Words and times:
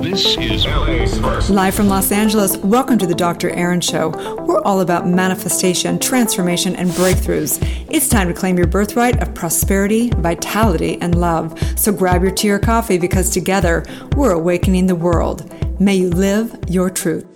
This 0.00 0.38
is. 0.38 1.50
Live 1.50 1.74
from 1.74 1.88
Los 1.88 2.10
Angeles, 2.10 2.56
welcome 2.56 2.96
to 2.96 3.06
the 3.06 3.14
Dr. 3.14 3.50
Erin 3.50 3.82
Show. 3.82 4.08
We're 4.46 4.62
all 4.62 4.80
about 4.80 5.06
manifestation, 5.06 5.98
transformation, 5.98 6.74
and 6.74 6.88
breakthroughs. 6.92 7.58
It's 7.90 8.08
time 8.08 8.28
to 8.28 8.32
claim 8.32 8.56
your 8.56 8.66
birthright 8.66 9.22
of 9.22 9.34
prosperity, 9.34 10.08
vitality, 10.16 10.98
and 11.02 11.20
love. 11.20 11.62
So 11.78 11.92
grab 11.92 12.22
your 12.22 12.30
tea 12.30 12.48
or 12.48 12.58
coffee 12.58 12.96
because 12.96 13.28
together 13.28 13.84
we're 14.16 14.32
awakening 14.32 14.86
the 14.86 14.94
world. 14.94 15.52
May 15.78 15.96
you 15.96 16.08
live 16.08 16.58
your 16.66 16.88
truth. 16.88 17.29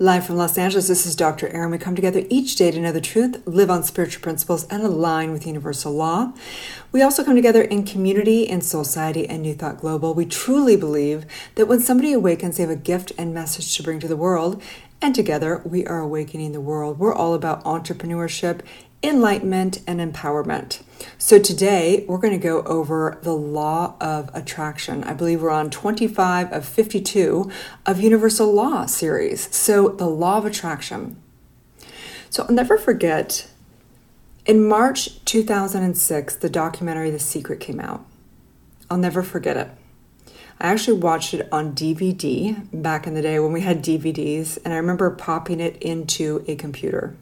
Live 0.00 0.24
from 0.24 0.36
Los 0.36 0.56
Angeles, 0.56 0.86
this 0.86 1.04
is 1.06 1.16
Dr. 1.16 1.48
Erin. 1.48 1.72
We 1.72 1.78
come 1.78 1.96
together 1.96 2.22
each 2.30 2.54
day 2.54 2.70
to 2.70 2.78
know 2.78 2.92
the 2.92 3.00
truth, 3.00 3.42
live 3.46 3.68
on 3.68 3.82
spiritual 3.82 4.22
principles, 4.22 4.64
and 4.68 4.84
align 4.84 5.32
with 5.32 5.44
universal 5.44 5.92
law. 5.92 6.34
We 6.92 7.02
also 7.02 7.24
come 7.24 7.34
together 7.34 7.62
in 7.62 7.82
community, 7.82 8.44
in 8.44 8.60
Soulciety, 8.60 9.26
and 9.28 9.42
New 9.42 9.54
Thought 9.54 9.80
Global. 9.80 10.14
We 10.14 10.24
truly 10.24 10.76
believe 10.76 11.26
that 11.56 11.66
when 11.66 11.80
somebody 11.80 12.12
awakens, 12.12 12.58
they 12.58 12.62
have 12.62 12.70
a 12.70 12.76
gift 12.76 13.10
and 13.18 13.34
message 13.34 13.76
to 13.76 13.82
bring 13.82 13.98
to 13.98 14.06
the 14.06 14.16
world. 14.16 14.62
And 15.02 15.16
together, 15.16 15.62
we 15.64 15.84
are 15.84 15.98
awakening 15.98 16.52
the 16.52 16.60
world. 16.60 17.00
We're 17.00 17.12
all 17.12 17.34
about 17.34 17.64
entrepreneurship, 17.64 18.60
enlightenment, 19.02 19.80
and 19.86 20.00
empowerment. 20.00 20.82
So 21.18 21.38
today 21.38 22.04
we're 22.08 22.18
going 22.18 22.38
to 22.38 22.44
go 22.44 22.62
over 22.62 23.18
the 23.22 23.32
law 23.32 23.94
of 24.00 24.30
attraction. 24.34 25.04
I 25.04 25.12
believe 25.12 25.40
we're 25.40 25.50
on 25.50 25.70
25 25.70 26.52
of 26.52 26.64
52 26.64 27.50
of 27.86 28.00
Universal 28.00 28.52
Law 28.52 28.86
series. 28.86 29.54
So 29.54 29.88
the 29.88 30.08
law 30.08 30.38
of 30.38 30.46
attraction. 30.46 31.20
So 32.30 32.44
I'll 32.44 32.54
never 32.54 32.76
forget 32.76 33.48
in 34.44 34.66
March 34.66 35.24
2006 35.24 36.36
the 36.36 36.50
documentary 36.50 37.10
The 37.10 37.18
Secret 37.18 37.60
came 37.60 37.78
out. 37.78 38.04
I'll 38.90 38.98
never 38.98 39.22
forget 39.22 39.56
it. 39.56 39.70
I 40.60 40.72
actually 40.72 40.98
watched 40.98 41.34
it 41.34 41.48
on 41.52 41.72
DVD 41.72 42.66
back 42.72 43.06
in 43.06 43.14
the 43.14 43.22
day 43.22 43.38
when 43.38 43.52
we 43.52 43.60
had 43.60 43.84
DVDs, 43.84 44.58
and 44.64 44.74
I 44.74 44.78
remember 44.78 45.08
popping 45.10 45.60
it 45.60 45.76
into 45.80 46.44
a 46.48 46.56
computer. 46.56 47.16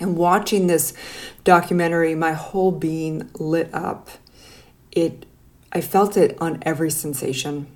And 0.00 0.16
watching 0.16 0.66
this 0.66 0.92
documentary, 1.44 2.14
my 2.14 2.32
whole 2.32 2.72
being 2.72 3.30
lit 3.38 3.72
up. 3.72 4.10
It 4.92 5.26
I 5.72 5.80
felt 5.80 6.16
it 6.16 6.36
on 6.40 6.62
every 6.62 6.90
sensation. 6.90 7.66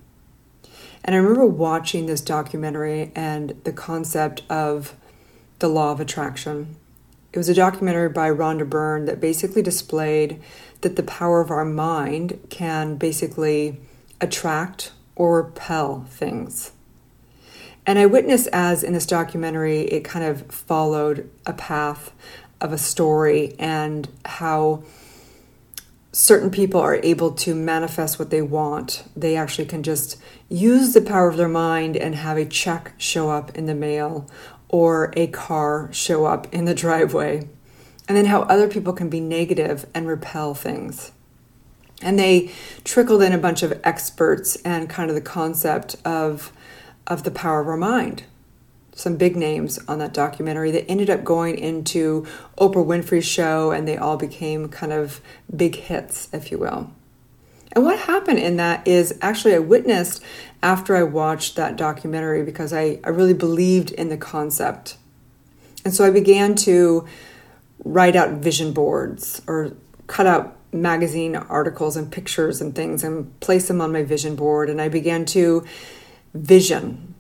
And 1.04 1.14
I 1.14 1.18
remember 1.18 1.46
watching 1.46 2.06
this 2.06 2.20
documentary 2.20 3.10
and 3.14 3.60
the 3.64 3.72
concept 3.72 4.42
of 4.48 4.94
the 5.58 5.68
law 5.68 5.92
of 5.92 6.00
attraction. 6.00 6.77
It 7.32 7.38
was 7.38 7.48
a 7.48 7.54
documentary 7.54 8.08
by 8.08 8.30
Rhonda 8.30 8.68
Byrne 8.68 9.05
that 9.05 9.20
basically 9.20 9.62
displayed 9.62 10.40
that 10.80 10.96
the 10.96 11.02
power 11.02 11.40
of 11.40 11.50
our 11.50 11.64
mind 11.64 12.40
can 12.48 12.96
basically 12.96 13.80
attract 14.20 14.92
or 15.14 15.42
repel 15.42 16.06
things. 16.08 16.72
And 17.91 17.98
I 17.98 18.06
witnessed 18.06 18.46
as 18.52 18.84
in 18.84 18.92
this 18.92 19.05
documentary, 19.05 19.80
it 19.80 20.05
kind 20.05 20.24
of 20.24 20.42
followed 20.46 21.28
a 21.44 21.52
path 21.52 22.12
of 22.60 22.72
a 22.72 22.78
story 22.78 23.56
and 23.58 24.08
how 24.24 24.84
certain 26.12 26.52
people 26.52 26.80
are 26.80 27.00
able 27.02 27.33
to 27.33 27.52
manifest 27.52 28.16
what 28.16 28.30
they 28.30 28.42
want. 28.42 29.02
They 29.16 29.34
actually 29.34 29.64
can 29.64 29.83
just 29.83 30.18
use 30.48 30.94
the 30.94 31.00
power 31.00 31.28
of 31.28 31.36
their 31.36 31.48
mind 31.48 31.96
and 31.96 32.14
have 32.14 32.36
a 32.36 32.44
check 32.44 32.92
show 32.96 33.28
up 33.28 33.58
in 33.58 33.66
the 33.66 33.74
mail 33.74 34.30
or 34.68 35.12
a 35.16 35.27
car 35.27 35.88
show 35.92 36.27
up 36.27 36.46
in 36.55 36.66
the 36.66 36.74
driveway. 36.86 37.48
And 38.06 38.16
then 38.16 38.27
how 38.27 38.42
other 38.42 38.68
people 38.68 38.92
can 38.92 39.08
be 39.08 39.18
negative 39.18 39.84
and 39.92 40.06
repel 40.06 40.55
things. 40.55 41.11
And 42.00 42.20
they 42.20 42.52
trickled 42.84 43.20
in 43.20 43.33
a 43.33 43.38
bunch 43.38 43.64
of 43.64 43.80
experts 43.83 44.55
and 44.64 44.88
kind 44.88 45.11
of 45.11 45.16
the 45.16 45.20
concept 45.20 45.96
of 46.05 46.52
of 47.06 47.24
the 47.24 47.30
power 47.30 47.60
of 47.60 47.68
our 47.68 47.76
mind. 47.76 48.24
Some 48.92 49.16
big 49.16 49.36
names 49.36 49.78
on 49.88 49.98
that 49.98 50.12
documentary 50.12 50.70
that 50.72 50.90
ended 50.90 51.08
up 51.08 51.24
going 51.24 51.58
into 51.58 52.27
Oprah 52.58 52.84
Winfrey's 52.84 53.27
show 53.27 53.70
and 53.70 53.86
they 53.86 53.96
all 53.96 54.16
became 54.16 54.68
kind 54.68 54.92
of 54.92 55.20
big 55.55 55.77
hits, 55.77 56.28
if 56.33 56.50
you 56.50 56.58
will. 56.58 56.92
And 57.72 57.84
what 57.84 58.00
happened 58.00 58.39
in 58.39 58.56
that 58.56 58.86
is 58.86 59.16
actually 59.22 59.55
I 59.55 59.60
witnessed 59.60 60.22
after 60.62 60.96
I 60.96 61.05
watched 61.05 61.56
that 61.56 61.77
documentary 61.77 62.42
because 62.42 62.72
I, 62.72 62.98
I 63.05 63.10
really 63.10 63.34
believed 63.34 63.92
in 63.92 64.08
the 64.08 64.16
concept. 64.16 64.96
And 65.84 65.94
so 65.94 66.05
I 66.05 66.10
began 66.10 66.55
to 66.56 67.06
write 67.84 68.16
out 68.16 68.33
vision 68.33 68.72
boards 68.72 69.40
or 69.46 69.72
cut 70.06 70.27
out 70.27 70.56
magazine 70.72 71.36
articles 71.36 71.96
and 71.96 72.10
pictures 72.10 72.60
and 72.60 72.74
things 72.74 73.02
and 73.02 73.39
place 73.40 73.68
them 73.68 73.80
on 73.80 73.92
my 73.92 74.02
vision 74.02 74.36
board. 74.36 74.68
And 74.68 74.80
I 74.80 74.89
began 74.89 75.24
to 75.27 75.64
vision 76.35 77.14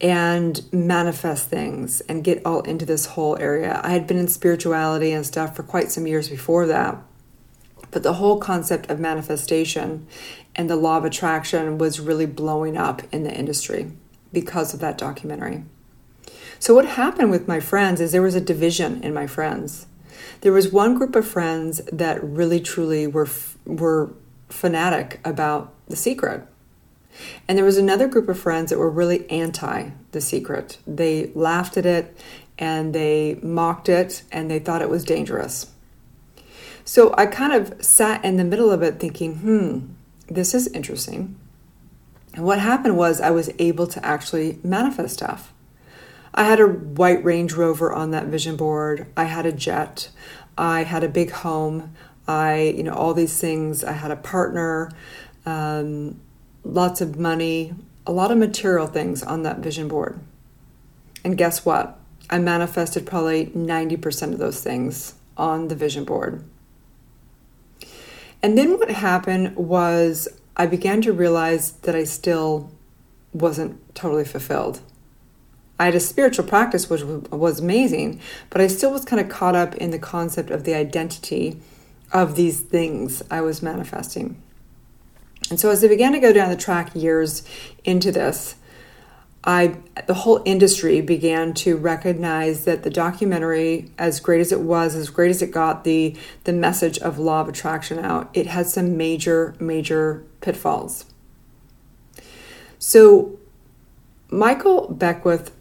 and 0.00 0.60
manifest 0.72 1.48
things 1.48 2.00
and 2.02 2.24
get 2.24 2.44
all 2.44 2.60
into 2.62 2.84
this 2.84 3.06
whole 3.06 3.38
area. 3.38 3.80
I 3.84 3.90
had 3.90 4.06
been 4.06 4.18
in 4.18 4.28
spirituality 4.28 5.12
and 5.12 5.24
stuff 5.24 5.54
for 5.54 5.62
quite 5.62 5.92
some 5.92 6.06
years 6.06 6.28
before 6.28 6.66
that. 6.66 7.00
But 7.92 8.02
the 8.02 8.14
whole 8.14 8.38
concept 8.40 8.90
of 8.90 8.98
manifestation 8.98 10.06
and 10.56 10.68
the 10.68 10.76
law 10.76 10.96
of 10.96 11.04
attraction 11.04 11.78
was 11.78 12.00
really 12.00 12.26
blowing 12.26 12.76
up 12.76 13.02
in 13.12 13.22
the 13.22 13.32
industry 13.32 13.92
because 14.32 14.74
of 14.74 14.80
that 14.80 14.98
documentary. 14.98 15.64
So, 16.58 16.74
what 16.74 16.86
happened 16.86 17.30
with 17.30 17.48
my 17.48 17.60
friends 17.60 18.00
is 18.00 18.12
there 18.12 18.22
was 18.22 18.34
a 18.34 18.40
division 18.40 19.02
in 19.02 19.12
my 19.12 19.26
friends. 19.26 19.86
There 20.40 20.52
was 20.52 20.72
one 20.72 20.96
group 20.96 21.14
of 21.14 21.26
friends 21.26 21.82
that 21.92 22.22
really 22.22 22.60
truly 22.60 23.06
were, 23.06 23.28
were 23.66 24.12
fanatic 24.48 25.20
about 25.24 25.72
the 25.88 25.96
secret 25.96 26.46
and 27.46 27.56
there 27.56 27.64
was 27.64 27.78
another 27.78 28.08
group 28.08 28.28
of 28.28 28.38
friends 28.38 28.70
that 28.70 28.78
were 28.78 28.90
really 28.90 29.28
anti 29.30 29.90
The 30.12 30.20
Secret. 30.20 30.78
They 30.86 31.30
laughed 31.34 31.76
at 31.76 31.86
it 31.86 32.16
and 32.58 32.94
they 32.94 33.38
mocked 33.42 33.88
it 33.88 34.22
and 34.30 34.50
they 34.50 34.58
thought 34.58 34.82
it 34.82 34.90
was 34.90 35.04
dangerous. 35.04 35.70
So 36.84 37.14
I 37.16 37.26
kind 37.26 37.52
of 37.52 37.84
sat 37.84 38.24
in 38.24 38.36
the 38.36 38.44
middle 38.44 38.70
of 38.70 38.82
it 38.82 38.98
thinking, 38.98 39.36
hmm, 39.36 39.92
this 40.28 40.54
is 40.54 40.66
interesting. 40.68 41.38
And 42.34 42.44
what 42.44 42.58
happened 42.58 42.96
was 42.96 43.20
I 43.20 43.30
was 43.30 43.50
able 43.58 43.86
to 43.88 44.04
actually 44.04 44.58
manifest 44.64 45.14
stuff. 45.14 45.52
I 46.34 46.44
had 46.44 46.60
a 46.60 46.66
white 46.66 47.22
Range 47.22 47.52
Rover 47.52 47.92
on 47.92 48.10
that 48.12 48.26
vision 48.26 48.56
board. 48.56 49.06
I 49.16 49.24
had 49.24 49.44
a 49.44 49.52
jet. 49.52 50.10
I 50.56 50.84
had 50.84 51.04
a 51.04 51.08
big 51.08 51.30
home. 51.30 51.94
I, 52.26 52.74
you 52.76 52.82
know, 52.82 52.94
all 52.94 53.12
these 53.12 53.38
things. 53.38 53.84
I 53.84 53.92
had 53.92 54.10
a 54.10 54.16
partner. 54.16 54.90
Um, 55.44 56.20
lots 56.64 57.00
of 57.00 57.18
money, 57.18 57.74
a 58.06 58.12
lot 58.12 58.30
of 58.30 58.38
material 58.38 58.86
things 58.86 59.22
on 59.22 59.42
that 59.42 59.58
vision 59.58 59.88
board. 59.88 60.20
And 61.24 61.38
guess 61.38 61.64
what? 61.64 61.98
I 62.30 62.38
manifested 62.38 63.06
probably 63.06 63.46
90% 63.46 64.32
of 64.32 64.38
those 64.38 64.62
things 64.62 65.14
on 65.36 65.68
the 65.68 65.74
vision 65.74 66.04
board. 66.04 66.44
And 68.42 68.58
then 68.58 68.78
what 68.78 68.90
happened 68.90 69.56
was 69.56 70.28
I 70.56 70.66
began 70.66 71.00
to 71.02 71.12
realize 71.12 71.72
that 71.72 71.94
I 71.94 72.04
still 72.04 72.70
wasn't 73.32 73.94
totally 73.94 74.24
fulfilled. 74.24 74.80
I 75.78 75.86
had 75.86 75.94
a 75.94 76.00
spiritual 76.00 76.46
practice 76.46 76.88
which 76.90 77.02
was 77.02 77.60
amazing, 77.60 78.20
but 78.50 78.60
I 78.60 78.66
still 78.66 78.92
was 78.92 79.04
kind 79.04 79.20
of 79.20 79.28
caught 79.28 79.56
up 79.56 79.74
in 79.76 79.90
the 79.90 79.98
concept 79.98 80.50
of 80.50 80.64
the 80.64 80.74
identity 80.74 81.60
of 82.12 82.36
these 82.36 82.60
things 82.60 83.22
I 83.30 83.40
was 83.40 83.62
manifesting. 83.62 84.40
And 85.52 85.60
so 85.60 85.68
as 85.68 85.84
I 85.84 85.88
began 85.88 86.12
to 86.12 86.18
go 86.18 86.32
down 86.32 86.48
the 86.48 86.56
track 86.56 86.94
years 86.94 87.42
into 87.84 88.10
this, 88.10 88.54
I 89.44 89.76
the 90.06 90.14
whole 90.14 90.40
industry 90.46 91.02
began 91.02 91.52
to 91.54 91.76
recognize 91.76 92.64
that 92.64 92.84
the 92.84 92.88
documentary, 92.88 93.90
as 93.98 94.18
great 94.18 94.40
as 94.40 94.50
it 94.50 94.62
was, 94.62 94.94
as 94.94 95.10
great 95.10 95.28
as 95.28 95.42
it 95.42 95.50
got 95.50 95.84
the 95.84 96.16
the 96.44 96.54
message 96.54 96.98
of 97.00 97.18
law 97.18 97.42
of 97.42 97.50
attraction 97.50 97.98
out, 97.98 98.30
it 98.32 98.46
had 98.46 98.66
some 98.66 98.96
major 98.96 99.54
major 99.60 100.24
pitfalls. 100.40 101.04
So 102.78 103.38
Michael 104.30 104.88
Beckwith 104.88 105.52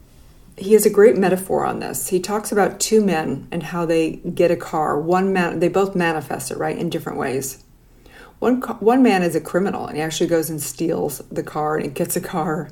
he 0.56 0.72
has 0.72 0.86
a 0.86 0.90
great 0.90 1.18
metaphor 1.18 1.66
on 1.66 1.80
this. 1.80 2.08
He 2.08 2.22
talks 2.22 2.54
about 2.54 2.80
two 2.80 3.04
men 3.04 3.50
and 3.52 3.62
how 3.62 3.86
they 3.86 4.22
get 4.34 4.52
a 4.52 4.56
car. 4.56 4.98
One 4.98 5.34
man, 5.34 5.60
they 5.60 5.68
both 5.68 5.96
manifest 5.96 6.50
it, 6.50 6.58
right, 6.58 6.78
in 6.78 6.90
different 6.90 7.20
ways. 7.20 7.66
One, 8.42 8.60
one 8.60 9.04
man 9.04 9.22
is 9.22 9.36
a 9.36 9.40
criminal 9.40 9.86
and 9.86 9.96
he 9.96 10.02
actually 10.02 10.26
goes 10.26 10.50
and 10.50 10.60
steals 10.60 11.20
the 11.32 11.44
car 11.44 11.76
and 11.76 11.86
he 11.86 11.92
gets 11.92 12.16
a 12.16 12.22
car 12.22 12.70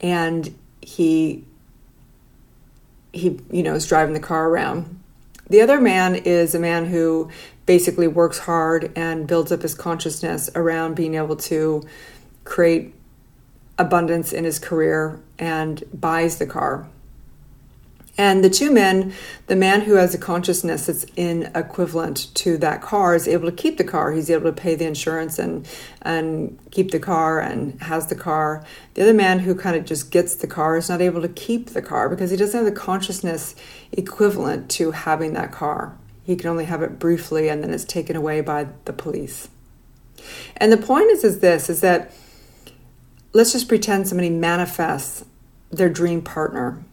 and 0.00 0.56
he 0.80 1.44
he 3.12 3.40
you 3.50 3.64
know 3.64 3.74
is 3.74 3.84
driving 3.88 4.14
the 4.14 4.20
car 4.20 4.48
around. 4.48 5.00
The 5.50 5.60
other 5.60 5.80
man 5.80 6.14
is 6.14 6.54
a 6.54 6.60
man 6.60 6.86
who 6.86 7.30
basically 7.66 8.06
works 8.06 8.38
hard 8.38 8.92
and 8.94 9.26
builds 9.26 9.50
up 9.50 9.62
his 9.62 9.74
consciousness 9.74 10.48
around 10.54 10.94
being 10.94 11.16
able 11.16 11.36
to 11.36 11.82
create 12.44 12.94
abundance 13.78 14.32
in 14.32 14.44
his 14.44 14.60
career 14.60 15.20
and 15.36 15.82
buys 15.92 16.38
the 16.38 16.46
car. 16.46 16.88
And 18.18 18.44
the 18.44 18.50
two 18.50 18.70
men, 18.70 19.14
the 19.46 19.56
man 19.56 19.82
who 19.82 19.94
has 19.94 20.14
a 20.14 20.18
consciousness 20.18 20.86
that's 20.86 21.06
in 21.16 21.50
equivalent 21.54 22.34
to 22.34 22.58
that 22.58 22.82
car 22.82 23.14
is 23.14 23.26
able 23.26 23.50
to 23.50 23.56
keep 23.56 23.78
the 23.78 23.84
car. 23.84 24.12
He's 24.12 24.28
able 24.28 24.44
to 24.44 24.52
pay 24.52 24.74
the 24.74 24.84
insurance 24.84 25.38
and 25.38 25.66
and 26.02 26.58
keep 26.70 26.90
the 26.90 26.98
car 26.98 27.40
and 27.40 27.80
has 27.82 28.08
the 28.08 28.14
car. 28.14 28.64
The 28.94 29.02
other 29.02 29.14
man 29.14 29.38
who 29.38 29.54
kind 29.54 29.76
of 29.76 29.86
just 29.86 30.10
gets 30.10 30.34
the 30.34 30.46
car 30.46 30.76
is 30.76 30.90
not 30.90 31.00
able 31.00 31.22
to 31.22 31.28
keep 31.28 31.70
the 31.70 31.80
car 31.80 32.10
because 32.10 32.30
he 32.30 32.36
doesn't 32.36 32.64
have 32.64 32.66
the 32.66 32.78
consciousness 32.78 33.54
equivalent 33.92 34.70
to 34.72 34.90
having 34.90 35.32
that 35.32 35.50
car. 35.50 35.96
He 36.22 36.36
can 36.36 36.50
only 36.50 36.66
have 36.66 36.82
it 36.82 36.98
briefly 36.98 37.48
and 37.48 37.62
then 37.62 37.72
it's 37.72 37.84
taken 37.84 38.14
away 38.14 38.42
by 38.42 38.68
the 38.84 38.92
police. 38.92 39.48
And 40.58 40.70
the 40.70 40.76
point 40.76 41.10
is 41.10 41.24
is 41.24 41.38
this 41.38 41.70
is 41.70 41.80
that 41.80 42.12
let's 43.32 43.52
just 43.52 43.68
pretend 43.68 44.06
somebody 44.06 44.28
manifests 44.28 45.24
their 45.70 45.88
dream 45.88 46.20
partner 46.20 46.84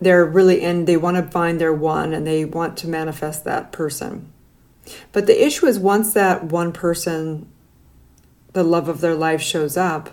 they're 0.00 0.24
really 0.24 0.60
in, 0.60 0.84
they 0.84 0.96
want 0.96 1.16
to 1.16 1.22
find 1.22 1.60
their 1.60 1.72
one 1.72 2.12
and 2.12 2.26
they 2.26 2.44
want 2.44 2.76
to 2.78 2.88
manifest 2.88 3.44
that 3.44 3.72
person. 3.72 4.32
But 5.12 5.26
the 5.26 5.44
issue 5.44 5.66
is 5.66 5.78
once 5.78 6.12
that 6.14 6.44
one 6.44 6.72
person, 6.72 7.48
the 8.52 8.62
love 8.62 8.88
of 8.88 9.00
their 9.00 9.14
life, 9.14 9.40
shows 9.40 9.76
up, 9.76 10.10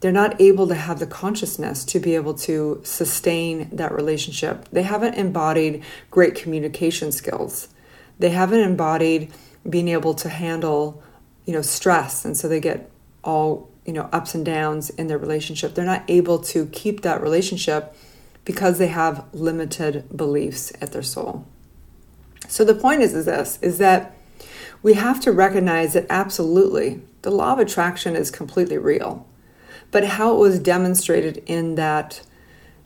they're 0.00 0.10
not 0.10 0.40
able 0.40 0.66
to 0.68 0.74
have 0.74 0.98
the 0.98 1.06
consciousness 1.06 1.84
to 1.84 2.00
be 2.00 2.14
able 2.14 2.34
to 2.34 2.80
sustain 2.82 3.68
that 3.70 3.92
relationship. 3.92 4.66
They 4.72 4.82
haven't 4.82 5.14
embodied 5.14 5.82
great 6.10 6.34
communication 6.34 7.12
skills. 7.12 7.68
They 8.18 8.30
haven't 8.30 8.60
embodied 8.60 9.30
being 9.68 9.88
able 9.88 10.14
to 10.14 10.30
handle, 10.30 11.02
you 11.44 11.52
know, 11.52 11.62
stress. 11.62 12.24
And 12.24 12.34
so 12.34 12.48
they 12.48 12.60
get 12.60 12.90
all, 13.22 13.70
you 13.84 13.92
know, 13.92 14.08
ups 14.10 14.34
and 14.34 14.44
downs 14.44 14.88
in 14.88 15.08
their 15.08 15.18
relationship. 15.18 15.74
They're 15.74 15.84
not 15.84 16.04
able 16.08 16.38
to 16.38 16.66
keep 16.66 17.02
that 17.02 17.22
relationship 17.22 17.94
because 18.44 18.78
they 18.78 18.88
have 18.88 19.24
limited 19.32 20.16
beliefs 20.16 20.72
at 20.80 20.92
their 20.92 21.02
soul. 21.02 21.46
So 22.48 22.64
the 22.64 22.74
point 22.74 23.02
is, 23.02 23.14
is 23.14 23.26
this 23.26 23.58
is 23.62 23.78
that 23.78 24.16
we 24.82 24.94
have 24.94 25.20
to 25.20 25.32
recognize 25.32 25.92
that 25.92 26.06
absolutely 26.08 27.02
the 27.22 27.30
law 27.30 27.52
of 27.52 27.58
attraction 27.58 28.16
is 28.16 28.30
completely 28.30 28.78
real. 28.78 29.26
But 29.90 30.04
how 30.04 30.34
it 30.34 30.38
was 30.38 30.58
demonstrated 30.58 31.42
in 31.46 31.74
that 31.74 32.22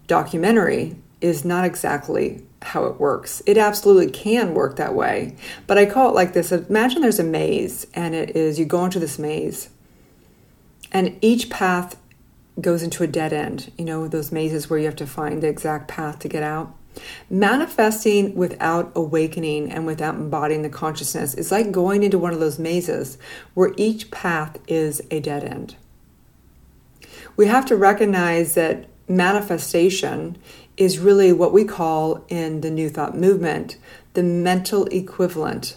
documentary 0.06 0.96
is 1.20 1.44
not 1.44 1.64
exactly 1.64 2.44
how 2.62 2.84
it 2.86 2.98
works. 2.98 3.42
It 3.46 3.58
absolutely 3.58 4.10
can 4.10 4.54
work 4.54 4.76
that 4.76 4.94
way. 4.94 5.36
But 5.66 5.78
I 5.78 5.86
call 5.86 6.08
it 6.08 6.14
like 6.14 6.32
this 6.32 6.50
imagine 6.50 7.02
there's 7.02 7.18
a 7.18 7.24
maze, 7.24 7.86
and 7.94 8.14
it 8.14 8.34
is 8.34 8.58
you 8.58 8.64
go 8.64 8.84
into 8.84 8.98
this 8.98 9.18
maze, 9.18 9.70
and 10.92 11.16
each 11.20 11.50
path 11.50 11.96
goes 12.60 12.82
into 12.82 13.02
a 13.02 13.08
dead 13.08 13.32
end, 13.32 13.72
you 13.76 13.84
know, 13.84 14.06
those 14.06 14.32
mazes 14.32 14.70
where 14.70 14.78
you 14.78 14.86
have 14.86 14.96
to 14.96 15.06
find 15.06 15.42
the 15.42 15.48
exact 15.48 15.88
path 15.88 16.18
to 16.20 16.28
get 16.28 16.42
out. 16.42 16.74
Manifesting 17.28 18.36
without 18.36 18.92
awakening 18.94 19.72
and 19.72 19.84
without 19.84 20.14
embodying 20.14 20.62
the 20.62 20.68
consciousness 20.68 21.34
is 21.34 21.50
like 21.50 21.72
going 21.72 22.04
into 22.04 22.18
one 22.18 22.32
of 22.32 22.38
those 22.38 22.58
mazes 22.58 23.18
where 23.54 23.72
each 23.76 24.10
path 24.12 24.58
is 24.68 25.02
a 25.10 25.18
dead 25.18 25.42
end. 25.42 25.74
We 27.36 27.46
have 27.48 27.66
to 27.66 27.76
recognize 27.76 28.54
that 28.54 28.86
manifestation 29.08 30.38
is 30.76 31.00
really 31.00 31.32
what 31.32 31.52
we 31.52 31.64
call 31.64 32.24
in 32.28 32.60
the 32.60 32.70
New 32.70 32.88
Thought 32.88 33.16
movement 33.16 33.76
the 34.14 34.22
mental 34.22 34.86
equivalent 34.86 35.76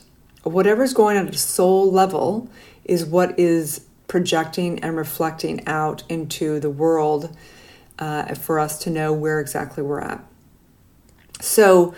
whatever's 0.49 0.93
going 0.93 1.17
on 1.17 1.27
at 1.27 1.35
a 1.35 1.37
soul 1.37 1.91
level 1.91 2.49
is 2.85 3.05
what 3.05 3.37
is 3.39 3.81
projecting 4.07 4.79
and 4.79 4.95
reflecting 4.95 5.65
out 5.67 6.03
into 6.09 6.59
the 6.59 6.69
world 6.69 7.35
uh, 7.99 8.33
for 8.35 8.59
us 8.59 8.79
to 8.79 8.89
know 8.89 9.11
where 9.11 9.39
exactly 9.39 9.83
we're 9.83 10.01
at. 10.01 10.23
So, 11.39 11.93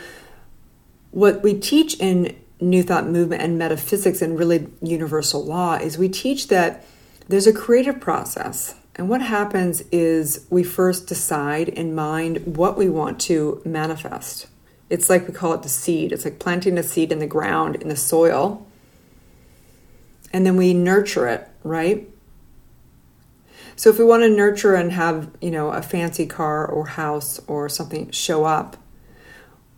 what 1.11 1.41
we 1.44 1.53
teach 1.53 2.00
in 2.00 2.35
New 2.61 2.83
Thought 2.83 3.07
Movement 3.07 3.41
and 3.41 3.57
metaphysics 3.57 4.21
and 4.21 4.38
really 4.38 4.67
universal 4.81 5.44
law 5.44 5.75
is 5.75 5.97
we 5.97 6.09
teach 6.09 6.50
that 6.50 6.85
there's 7.27 7.47
a 7.47 7.53
creative 7.53 8.00
process. 8.00 8.75
And 8.95 9.07
what 9.07 9.21
happens 9.21 9.81
is 9.91 10.45
we 10.50 10.63
first 10.63 11.07
decide 11.07 11.69
in 11.69 11.95
mind 11.95 12.57
what 12.57 12.77
we 12.77 12.89
want 12.89 13.19
to 13.21 13.62
manifest. 13.63 14.47
It's 14.89 15.09
like 15.09 15.27
we 15.27 15.33
call 15.33 15.53
it 15.53 15.63
the 15.63 15.69
seed. 15.69 16.12
It's 16.12 16.25
like 16.25 16.39
planting 16.39 16.77
a 16.77 16.83
seed 16.83 17.12
in 17.12 17.19
the 17.19 17.27
ground, 17.27 17.77
in 17.77 17.88
the 17.88 17.95
soil. 17.95 18.65
And 20.33 20.45
then 20.45 20.57
we 20.57 20.73
nurture 20.73 21.27
it 21.27 21.49
right? 21.63 22.09
So 23.75 23.89
if 23.89 23.97
we 23.97 24.06
want 24.06 24.23
to 24.23 24.29
nurture 24.29 24.75
and 24.75 24.91
have, 24.91 25.31
you 25.41 25.51
know, 25.51 25.69
a 25.69 25.81
fancy 25.81 26.25
car 26.25 26.65
or 26.65 26.88
house 26.88 27.39
or 27.47 27.69
something 27.69 28.11
show 28.11 28.44
up, 28.45 28.77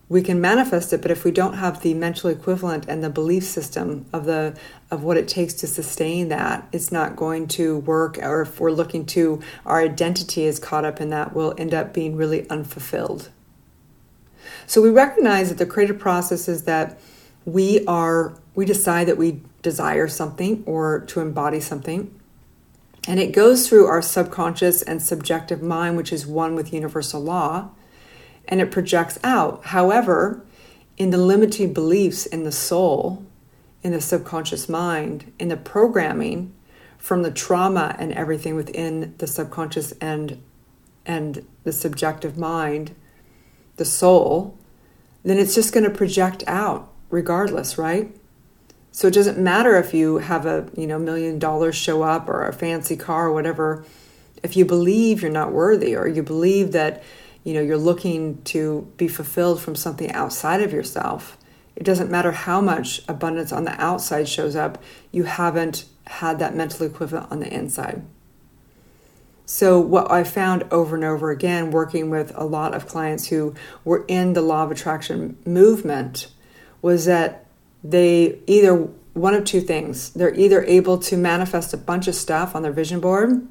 we 0.09 0.21
can 0.21 0.41
manifest 0.41 0.91
it, 0.91 1.01
but 1.01 1.09
if 1.09 1.23
we 1.23 1.31
don't 1.31 1.53
have 1.53 1.83
the 1.83 1.93
mental 1.93 2.29
equivalent 2.29 2.85
and 2.89 3.01
the 3.01 3.09
belief 3.09 3.45
system 3.45 4.05
of 4.11 4.25
the 4.25 4.57
of 4.91 5.03
what 5.03 5.15
it 5.15 5.25
takes 5.25 5.53
to 5.53 5.67
sustain 5.67 6.27
that, 6.27 6.67
it's 6.73 6.91
not 6.91 7.15
going 7.15 7.47
to 7.47 7.77
work. 7.77 8.17
Or 8.17 8.41
if 8.41 8.59
we're 8.59 8.71
looking 8.71 9.05
to 9.05 9.41
our 9.65 9.79
identity 9.79 10.43
is 10.43 10.59
caught 10.59 10.83
up 10.83 10.99
in 10.99 11.11
that, 11.11 11.33
we'll 11.33 11.53
end 11.57 11.73
up 11.73 11.93
being 11.93 12.17
really 12.17 12.49
unfulfilled. 12.49 13.29
So 14.67 14.81
we 14.81 14.89
recognize 14.89 15.47
that 15.47 15.59
the 15.59 15.65
creative 15.65 15.97
process 15.97 16.49
is 16.49 16.63
that 16.63 16.99
we 17.45 17.85
are 17.85 18.33
we 18.53 18.65
decide 18.65 19.07
that 19.07 19.17
we 19.17 19.41
desire 19.61 20.07
something 20.07 20.63
or 20.65 21.01
to 21.01 21.19
embody 21.19 21.59
something. 21.59 22.19
And 23.07 23.19
it 23.19 23.33
goes 23.33 23.67
through 23.67 23.87
our 23.87 24.01
subconscious 24.01 24.81
and 24.81 25.01
subjective 25.01 25.61
mind, 25.61 25.97
which 25.97 26.13
is 26.13 26.27
one 26.27 26.55
with 26.55 26.73
universal 26.73 27.21
law, 27.21 27.69
and 28.47 28.61
it 28.61 28.71
projects 28.71 29.17
out. 29.23 29.65
However, 29.65 30.43
in 30.97 31.09
the 31.09 31.17
limiting 31.17 31.73
beliefs 31.73 32.25
in 32.25 32.43
the 32.43 32.51
soul, 32.51 33.25
in 33.81 33.91
the 33.91 34.01
subconscious 34.01 34.69
mind, 34.69 35.33
in 35.39 35.47
the 35.47 35.57
programming 35.57 36.53
from 36.97 37.23
the 37.23 37.31
trauma 37.31 37.95
and 37.97 38.13
everything 38.13 38.55
within 38.55 39.15
the 39.17 39.27
subconscious 39.27 39.93
and 39.93 40.41
and 41.03 41.47
the 41.63 41.71
subjective 41.71 42.37
mind, 42.37 42.93
the 43.77 43.85
soul, 43.85 44.55
then 45.23 45.39
it's 45.39 45.55
just 45.55 45.73
going 45.73 45.83
to 45.83 45.89
project 45.89 46.43
out 46.45 46.91
regardless, 47.09 47.79
right? 47.79 48.15
So 48.91 49.07
it 49.07 49.13
doesn't 49.13 49.37
matter 49.37 49.77
if 49.77 49.93
you 49.93 50.17
have 50.17 50.45
a 50.45 50.69
you 50.75 50.87
know 50.87 50.99
million 50.99 51.39
dollars 51.39 51.75
show 51.75 52.01
up 52.03 52.27
or 52.27 52.45
a 52.45 52.53
fancy 52.53 52.97
car 52.97 53.27
or 53.27 53.33
whatever. 53.33 53.85
If 54.43 54.57
you 54.57 54.65
believe 54.65 55.21
you're 55.21 55.31
not 55.31 55.51
worthy 55.51 55.95
or 55.95 56.07
you 56.07 56.23
believe 56.23 56.71
that 56.73 57.03
you 57.43 57.53
know 57.53 57.61
you're 57.61 57.77
looking 57.77 58.41
to 58.43 58.91
be 58.97 59.07
fulfilled 59.07 59.61
from 59.61 59.75
something 59.75 60.11
outside 60.11 60.61
of 60.61 60.73
yourself, 60.73 61.37
it 61.75 61.83
doesn't 61.83 62.11
matter 62.11 62.31
how 62.31 62.61
much 62.61 63.01
abundance 63.07 63.51
on 63.51 63.63
the 63.63 63.81
outside 63.81 64.27
shows 64.27 64.55
up, 64.55 64.81
you 65.11 65.23
haven't 65.23 65.85
had 66.07 66.39
that 66.39 66.55
mental 66.55 66.85
equivalent 66.85 67.31
on 67.31 67.39
the 67.39 67.51
inside. 67.51 68.03
So, 69.45 69.79
what 69.79 70.11
I 70.11 70.23
found 70.23 70.63
over 70.71 70.95
and 70.95 71.03
over 71.03 71.31
again, 71.31 71.71
working 71.71 72.09
with 72.09 72.31
a 72.35 72.45
lot 72.45 72.73
of 72.73 72.87
clients 72.87 73.27
who 73.27 73.53
were 73.83 74.05
in 74.07 74.33
the 74.33 74.41
law 74.41 74.63
of 74.63 74.71
attraction 74.71 75.37
movement, 75.45 76.27
was 76.81 77.05
that 77.05 77.40
they 77.83 78.39
either 78.47 78.75
one 79.13 79.33
of 79.33 79.43
two 79.43 79.61
things. 79.61 80.11
They're 80.11 80.33
either 80.35 80.63
able 80.63 80.97
to 80.99 81.17
manifest 81.17 81.73
a 81.73 81.77
bunch 81.77 82.07
of 82.07 82.15
stuff 82.15 82.55
on 82.55 82.63
their 82.63 82.71
vision 82.71 82.99
board 82.99 83.47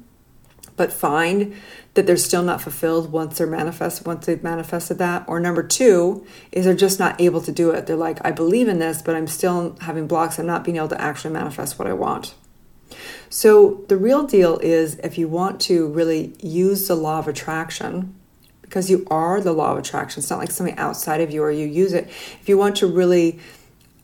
but 0.75 0.91
find 0.91 1.53
that 1.93 2.07
they're 2.07 2.17
still 2.17 2.41
not 2.41 2.59
fulfilled 2.59 3.11
once 3.11 3.37
they're 3.37 3.45
manifest 3.45 4.05
once 4.05 4.25
they've 4.25 4.41
manifested 4.41 4.97
that. 4.97 5.23
Or 5.27 5.39
number 5.39 5.61
two 5.61 6.25
is 6.51 6.65
they're 6.65 6.73
just 6.73 6.99
not 6.99 7.19
able 7.19 7.41
to 7.41 7.51
do 7.51 7.69
it. 7.71 7.85
They're 7.85 7.95
like 7.95 8.19
i 8.25 8.31
believe 8.31 8.67
in 8.67 8.79
this 8.79 9.01
but 9.01 9.15
i'm 9.15 9.27
still 9.27 9.77
having 9.81 10.07
blocks. 10.07 10.39
I'm 10.39 10.47
not 10.47 10.63
being 10.63 10.77
able 10.77 10.87
to 10.89 11.01
actually 11.01 11.33
manifest 11.33 11.77
what 11.77 11.87
i 11.87 11.93
want. 11.93 12.33
So 13.29 13.85
the 13.87 13.97
real 13.97 14.25
deal 14.25 14.57
is 14.59 14.95
if 15.03 15.17
you 15.17 15.27
want 15.27 15.61
to 15.61 15.87
really 15.87 16.33
use 16.41 16.87
the 16.87 16.95
law 16.95 17.19
of 17.19 17.27
attraction 17.27 18.15
because 18.61 18.89
you 18.89 19.05
are 19.11 19.41
the 19.41 19.53
law 19.53 19.73
of 19.73 19.77
attraction 19.77 20.21
it's 20.21 20.29
not 20.29 20.39
like 20.39 20.49
something 20.51 20.77
outside 20.77 21.21
of 21.21 21.31
you 21.31 21.43
or 21.43 21.51
you 21.51 21.67
use 21.67 21.93
it. 21.93 22.05
If 22.41 22.49
you 22.49 22.57
want 22.57 22.77
to 22.77 22.87
really 22.87 23.39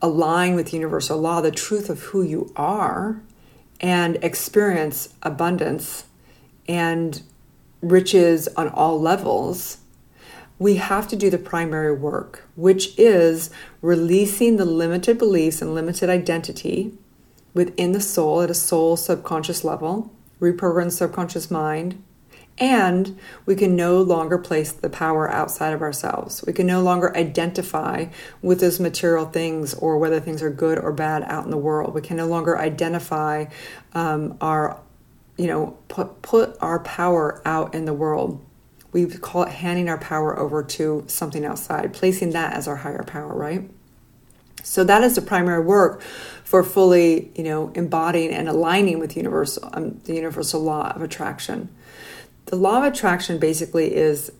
align 0.01 0.56
with 0.56 0.74
universal 0.74 1.20
law, 1.20 1.42
the 1.42 1.51
truth 1.51 1.89
of 1.89 2.01
who 2.04 2.22
you 2.22 2.51
are, 2.56 3.22
and 3.80 4.18
experience 4.24 5.13
abundance 5.24 6.06
and 6.68 7.22
riches 7.82 8.48
on 8.50 8.70
all 8.70 9.00
levels, 9.00 9.77
we 10.60 10.75
have 10.75 11.08
to 11.08 11.16
do 11.16 11.30
the 11.30 11.38
primary 11.38 11.94
work, 11.94 12.44
which 12.56 12.98
is 12.98 13.50
releasing 13.82 14.58
the 14.58 14.66
limited 14.66 15.18
beliefs 15.18 15.62
and 15.62 15.75
limited 15.75 16.10
identity 16.10 16.94
within 17.54 17.92
the 17.92 18.01
soul 18.01 18.42
at 18.42 18.50
a 18.50 18.56
soul 18.56 18.98
subconscious 18.98 19.63
level, 19.63 20.12
reprogram 20.42 20.86
the 20.86 20.92
subconscious 20.92 21.51
mind, 21.51 22.01
and 22.60 23.18
we 23.46 23.56
can 23.56 23.76
no 23.76 24.02
longer 24.02 24.38
place 24.38 24.72
the 24.72 24.90
power 24.90 25.30
outside 25.30 25.74
of 25.74 25.82
ourselves. 25.82 26.44
We 26.46 26.54
can 26.54 26.66
no 26.66 26.82
longer 26.82 27.16
identify 27.16 28.08
with 28.42 28.60
those 28.60 28.80
material 28.80 29.26
things 29.26 29.74
or 29.76 29.98
whether 29.98 30.20
things 30.20 30.42
are 30.42 30.50
good 30.50 30.80
or 30.80 30.92
bad 30.92 31.24
out 31.24 31.46
in 31.46 31.52
the 31.52 31.58
world. 31.58 31.94
We 31.94 32.02
can 32.02 32.18
no 32.18 32.26
longer 32.26 32.58
identify 32.58 33.46
um, 33.94 34.38
our, 34.42 34.80
you 35.38 35.48
know, 35.48 35.78
put, 35.88 36.22
put 36.24 36.58
our 36.60 36.80
power 36.80 37.42
out 37.46 37.76
in 37.76 37.86
the 37.86 37.94
world. 37.94 38.44
we 38.92 39.06
call 39.06 39.44
it 39.44 39.50
handing 39.50 39.88
our 39.88 40.00
power 40.00 40.38
over 40.38 40.64
to 40.64 41.04
something 41.08 41.46
outside, 41.46 41.94
placing 41.94 42.32
that 42.32 42.54
as 42.54 42.68
our 42.68 42.78
higher 42.78 43.04
power, 43.04 43.36
right? 43.36 43.70
So 44.64 44.84
that 44.84 45.04
is 45.04 45.16
the 45.16 45.22
primary 45.22 45.64
work 45.64 46.02
for 46.44 46.64
fully, 46.64 47.32
you 47.36 47.44
know, 47.44 47.72
embodying 47.76 48.32
and 48.32 48.50
aligning 48.50 49.00
with 49.00 49.16
universal 49.16 49.70
um, 49.72 50.00
the 50.06 50.16
universal 50.16 50.62
law 50.62 50.92
of 50.94 51.02
attraction. 51.02 51.70
The 52.48 52.56
law 52.56 52.77
of 52.77 52.86
attraction 52.86 53.39
basically 53.39 53.94
is 53.94 54.32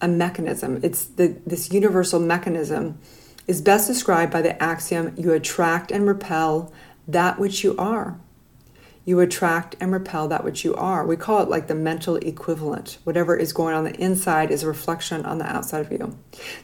a 0.00 0.08
mechanism. 0.08 0.80
It's 0.82 1.04
the 1.04 1.36
this 1.46 1.70
universal 1.70 2.18
mechanism 2.18 2.98
is 3.46 3.60
best 3.60 3.86
described 3.86 4.32
by 4.32 4.40
the 4.40 4.60
axiom 4.62 5.14
you 5.18 5.32
attract 5.32 5.90
and 5.90 6.06
repel 6.06 6.72
that 7.06 7.38
which 7.38 7.62
you 7.62 7.76
are. 7.76 8.18
You 9.04 9.20
attract 9.20 9.74
and 9.80 9.92
repel 9.92 10.28
that 10.28 10.44
which 10.44 10.64
you 10.64 10.74
are. 10.76 11.04
We 11.04 11.16
call 11.16 11.42
it 11.42 11.48
like 11.48 11.66
the 11.66 11.74
mental 11.74 12.16
equivalent. 12.16 12.98
Whatever 13.04 13.36
is 13.36 13.52
going 13.52 13.74
on 13.74 13.84
the 13.84 14.00
inside 14.00 14.50
is 14.50 14.62
a 14.62 14.68
reflection 14.68 15.26
on 15.26 15.38
the 15.38 15.44
outside 15.44 15.84
of 15.84 15.92
you. 15.92 16.16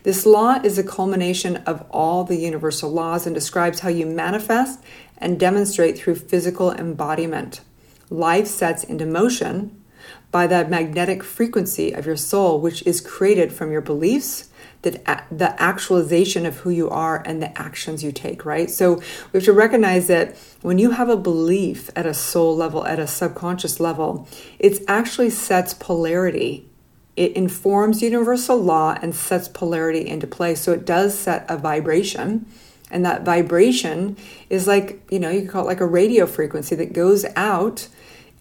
This 0.05 0.25
law 0.25 0.61
is 0.63 0.79
a 0.79 0.85
culmination 0.85 1.57
of 1.59 1.85
all 1.91 2.25
the 2.25 2.37
universal 2.37 2.91
laws 2.91 3.27
and 3.27 3.35
describes 3.35 3.81
how 3.81 3.89
you 3.89 4.07
manifest 4.07 4.81
and 5.19 5.39
demonstrate 5.39 5.99
through 5.99 6.15
physical 6.15 6.73
embodiment. 6.73 7.61
Life 8.09 8.47
sets 8.47 8.85
into 8.85 9.05
motion 9.05 9.83
by 10.31 10.47
the 10.47 10.67
magnetic 10.67 11.23
frequency 11.23 11.93
of 11.93 12.07
your 12.07 12.17
soul, 12.17 12.61
which 12.61 12.83
is 12.87 13.01
created 13.01 13.53
from 13.53 13.73
your 13.73 13.81
beliefs, 13.81 14.51
the, 14.83 14.91
the 15.31 15.61
actualization 15.61 16.47
of 16.47 16.59
who 16.59 16.71
you 16.71 16.89
are, 16.89 17.23
and 17.27 17.43
the 17.43 17.59
actions 17.61 18.05
you 18.05 18.13
take, 18.13 18.45
right? 18.45 18.71
So 18.71 18.97
we 18.97 19.39
have 19.39 19.45
to 19.45 19.53
recognize 19.53 20.07
that 20.07 20.37
when 20.63 20.79
you 20.79 20.93
have 20.93 21.09
a 21.09 21.17
belief 21.17 21.91
at 21.97 22.07
a 22.07 22.15
soul 22.15 22.55
level, 22.57 22.87
at 22.87 22.99
a 22.99 23.07
subconscious 23.07 23.81
level, 23.81 24.29
it 24.59 24.81
actually 24.87 25.31
sets 25.31 25.75
polarity. 25.75 26.69
It 27.17 27.33
informs 27.33 28.03
universal 28.03 28.57
law 28.57 28.97
and 29.03 29.15
sets 29.15 29.49
polarity 29.49 30.07
into 30.07 30.27
play. 30.27 30.55
So 30.55 30.73
it 30.73 30.85
does 30.85 31.19
set 31.19 31.45
a 31.49 31.57
vibration. 31.57 32.47
And 32.91 33.05
that 33.05 33.23
vibration 33.23 34.17
is 34.49 34.67
like, 34.67 35.03
you 35.11 35.19
know, 35.19 35.31
you 35.31 35.49
call 35.49 35.65
it 35.65 35.67
like 35.67 35.81
a 35.81 35.87
radio 35.87 36.27
frequency 36.27 36.77
that 36.77 36.93
goes 36.93 37.27
out 37.35 37.89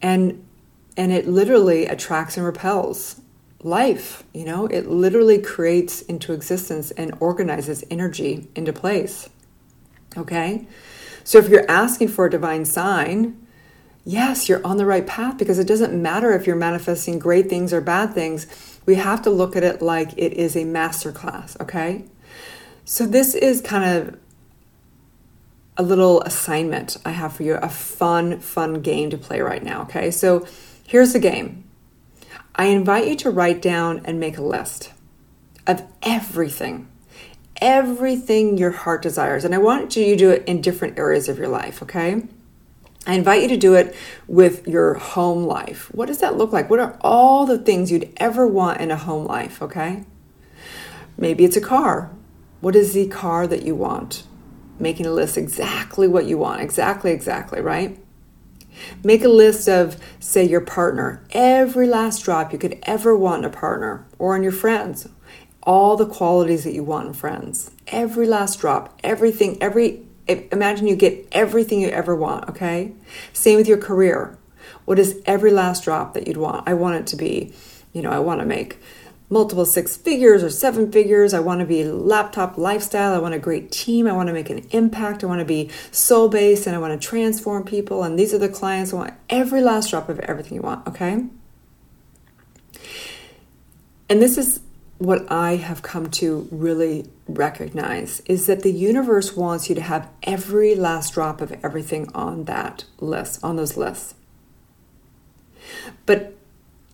and 0.02 0.47
and 0.98 1.14
it 1.14 1.28
literally 1.28 1.86
attracts 1.86 2.36
and 2.36 2.46
repels 2.46 3.22
life 3.62 4.24
you 4.34 4.44
know? 4.44 4.66
It 4.68 4.88
literally 4.88 5.40
creates 5.42 6.02
into 6.02 6.34
existence 6.34 6.92
and 6.92 7.14
organizes 7.20 7.84
energy 7.90 8.50
into 8.56 8.74
place 8.74 9.30
okay? 10.18 10.68
So 11.24 11.38
if 11.38 11.50
you're 11.50 11.70
asking 11.70 12.10
for 12.10 12.26
a 12.26 12.30
divine 12.30 12.66
sign 12.66 13.46
yes 14.06 14.48
you're 14.48 14.66
on 14.66 14.78
the 14.78 14.86
right 14.86 15.06
path 15.06 15.38
because 15.38 15.60
it 15.60 15.68
doesn't 15.68 15.94
matter 16.02 16.32
if 16.32 16.48
you're 16.48 16.56
manifesting 16.56 17.20
great 17.20 17.50
things 17.50 17.74
or 17.74 17.82
bad 17.82 18.14
things. 18.14 18.48
We 18.86 18.96
have 18.96 19.22
to 19.24 19.30
look 19.30 19.58
at 19.58 19.64
it 19.64 19.82
like 19.82 20.14
it 20.18 20.34
is 20.34 20.56
a 20.56 20.64
master 20.64 21.12
class 21.12 21.58
okay? 21.60 22.06
So 22.86 23.06
this 23.06 23.36
is 23.36 23.60
kind 23.62 23.84
of 23.84 24.18
a 25.80 25.84
little 25.84 26.22
assignment 26.22 26.98
i 27.06 27.12
have 27.12 27.34
for 27.34 27.44
you 27.44 27.54
a 27.54 27.70
fun 27.70 28.40
fun 28.40 28.82
game 28.82 29.12
to 29.12 29.18
play 29.18 29.42
right 29.42 29.64
now 29.64 29.84
okay? 29.84 30.10
So 30.10 30.48
Here's 30.88 31.12
the 31.12 31.20
game 31.20 31.66
I 32.56 32.68
invite 32.68 33.10
you 33.10 33.16
to 33.18 33.30
write 33.30 33.62
down 33.62 34.02
and 34.06 34.22
make 34.22 34.38
a 34.38 34.42
list 34.42 34.94
of 35.68 35.84
everything, 36.02 36.88
everything 37.58 38.58
your 38.58 38.72
heart 38.72 39.02
desires. 39.02 39.44
And 39.44 39.54
I 39.54 39.58
want 39.58 39.98
you 39.98 40.06
to 40.06 40.16
do 40.16 40.30
it 40.32 40.46
in 40.48 40.62
different 40.62 40.98
areas 40.98 41.28
of 41.28 41.38
your 41.38 41.50
life, 41.50 41.84
okay? 41.84 42.24
I 43.06 43.16
invite 43.16 43.42
you 43.42 43.50
to 43.50 43.58
do 43.58 43.76
it 43.76 43.94
with 44.28 44.66
your 44.66 44.94
home 44.94 45.44
life. 45.44 45.94
What 45.94 46.06
does 46.06 46.20
that 46.20 46.38
look 46.38 46.54
like? 46.54 46.70
What 46.70 46.80
are 46.80 46.98
all 47.02 47.46
the 47.46 47.60
things 47.60 47.92
you'd 47.92 48.14
ever 48.16 48.48
want 48.48 48.80
in 48.80 48.90
a 48.90 48.96
home 48.96 49.26
life, 49.26 49.62
okay? 49.62 50.06
Maybe 51.18 51.44
it's 51.44 51.58
a 51.58 51.62
car. 51.62 52.12
What 52.62 52.78
is 52.78 52.94
the 52.94 53.08
car 53.08 53.46
that 53.46 53.64
you 53.64 53.76
want? 53.76 54.24
Making 54.80 55.06
a 55.06 55.12
list 55.12 55.38
exactly 55.38 56.08
what 56.08 56.28
you 56.28 56.38
want, 56.38 56.62
exactly, 56.62 57.12
exactly, 57.12 57.60
right? 57.60 58.00
Make 59.04 59.24
a 59.24 59.30
list 59.30 59.68
of, 59.68 59.98
say, 60.20 60.44
your 60.44 60.62
partner, 60.62 61.22
every 61.32 61.88
last 61.88 62.24
drop 62.24 62.52
you 62.52 62.60
could 62.60 62.80
ever 62.84 63.16
want 63.16 63.46
in 63.46 63.52
a 63.52 63.54
partner 63.54 64.06
or 64.18 64.36
in 64.36 64.44
your 64.44 64.52
friends, 64.52 65.08
all 65.64 65.98
the 65.98 66.06
qualities 66.06 66.64
that 66.64 66.74
you 66.74 66.84
want 66.84 67.08
in 67.08 67.14
friends, 67.14 67.72
every 67.88 68.26
last 68.26 68.60
drop, 68.60 68.98
everything, 69.04 69.58
every, 69.62 70.06
imagine 70.28 70.88
you 70.88 70.96
get 70.96 71.28
everything 71.32 71.82
you 71.82 71.90
ever 71.90 72.16
want, 72.16 72.50
okay? 72.50 72.94
Same 73.34 73.58
with 73.58 73.68
your 73.68 73.78
career. 73.78 74.38
What 74.86 75.00
is 75.00 75.22
every 75.26 75.52
last 75.52 75.84
drop 75.84 76.14
that 76.14 76.28
you'd 76.28 76.38
want? 76.38 76.68
I 76.68 76.74
want 76.74 76.96
it 76.96 77.08
to 77.08 77.16
be, 77.18 77.54
you 77.94 78.02
know, 78.02 78.12
I 78.12 78.20
want 78.20 78.40
to 78.40 78.46
make 78.46 78.80
multiple 79.30 79.66
six 79.66 79.98
figures 79.98 80.44
or 80.44 80.50
seven 80.50 80.92
figures. 80.92 81.34
I 81.34 81.40
want 81.40 81.60
to 81.60 81.66
be 81.66 81.84
laptop 81.84 82.58
lifestyle. 82.58 83.14
I 83.14 83.20
want 83.20 83.34
a 83.34 83.40
great 83.40 83.72
team. 83.72 84.08
I 84.08 84.14
want 84.14 84.28
to 84.28 84.34
make 84.34 84.50
an 84.50 84.66
impact. 84.72 85.24
I 85.24 85.28
want 85.28 85.40
to 85.40 85.46
be 85.46 85.70
soul 85.92 86.30
based 86.30 86.66
and 86.66 86.76
I 86.76 86.80
want 86.80 87.00
to 87.00 87.08
transform 87.08 87.64
people. 87.66 88.04
And 88.04 88.18
these 88.18 88.34
are 88.34 88.38
the 88.38 88.50
clients. 88.50 88.94
I 88.94 88.98
want 88.98 89.14
every 89.30 89.62
last 89.62 89.90
drop 89.90 90.10
of 90.10 90.20
everything 90.20 90.56
you 90.56 90.62
want. 90.62 90.88
Okay. 90.88 91.26
And 94.10 94.22
this 94.22 94.38
is 94.38 94.62
what 95.00 95.30
I 95.32 95.58
have 95.58 95.82
come 95.82 96.10
to 96.10 96.48
really 96.50 97.10
recognize 97.28 98.22
is 98.22 98.48
that 98.48 98.64
the 98.64 98.72
universe 98.72 99.36
wants 99.36 99.70
you 99.70 99.76
to 99.76 99.82
have 99.82 100.10
every 100.24 100.76
last 100.76 101.14
drop 101.14 101.42
of 101.42 101.52
everything 101.64 102.10
on 102.16 102.46
that 102.46 102.86
list, 103.00 103.44
on 103.44 103.58
those 103.58 103.78
lists. 103.78 104.16
But 106.06 106.37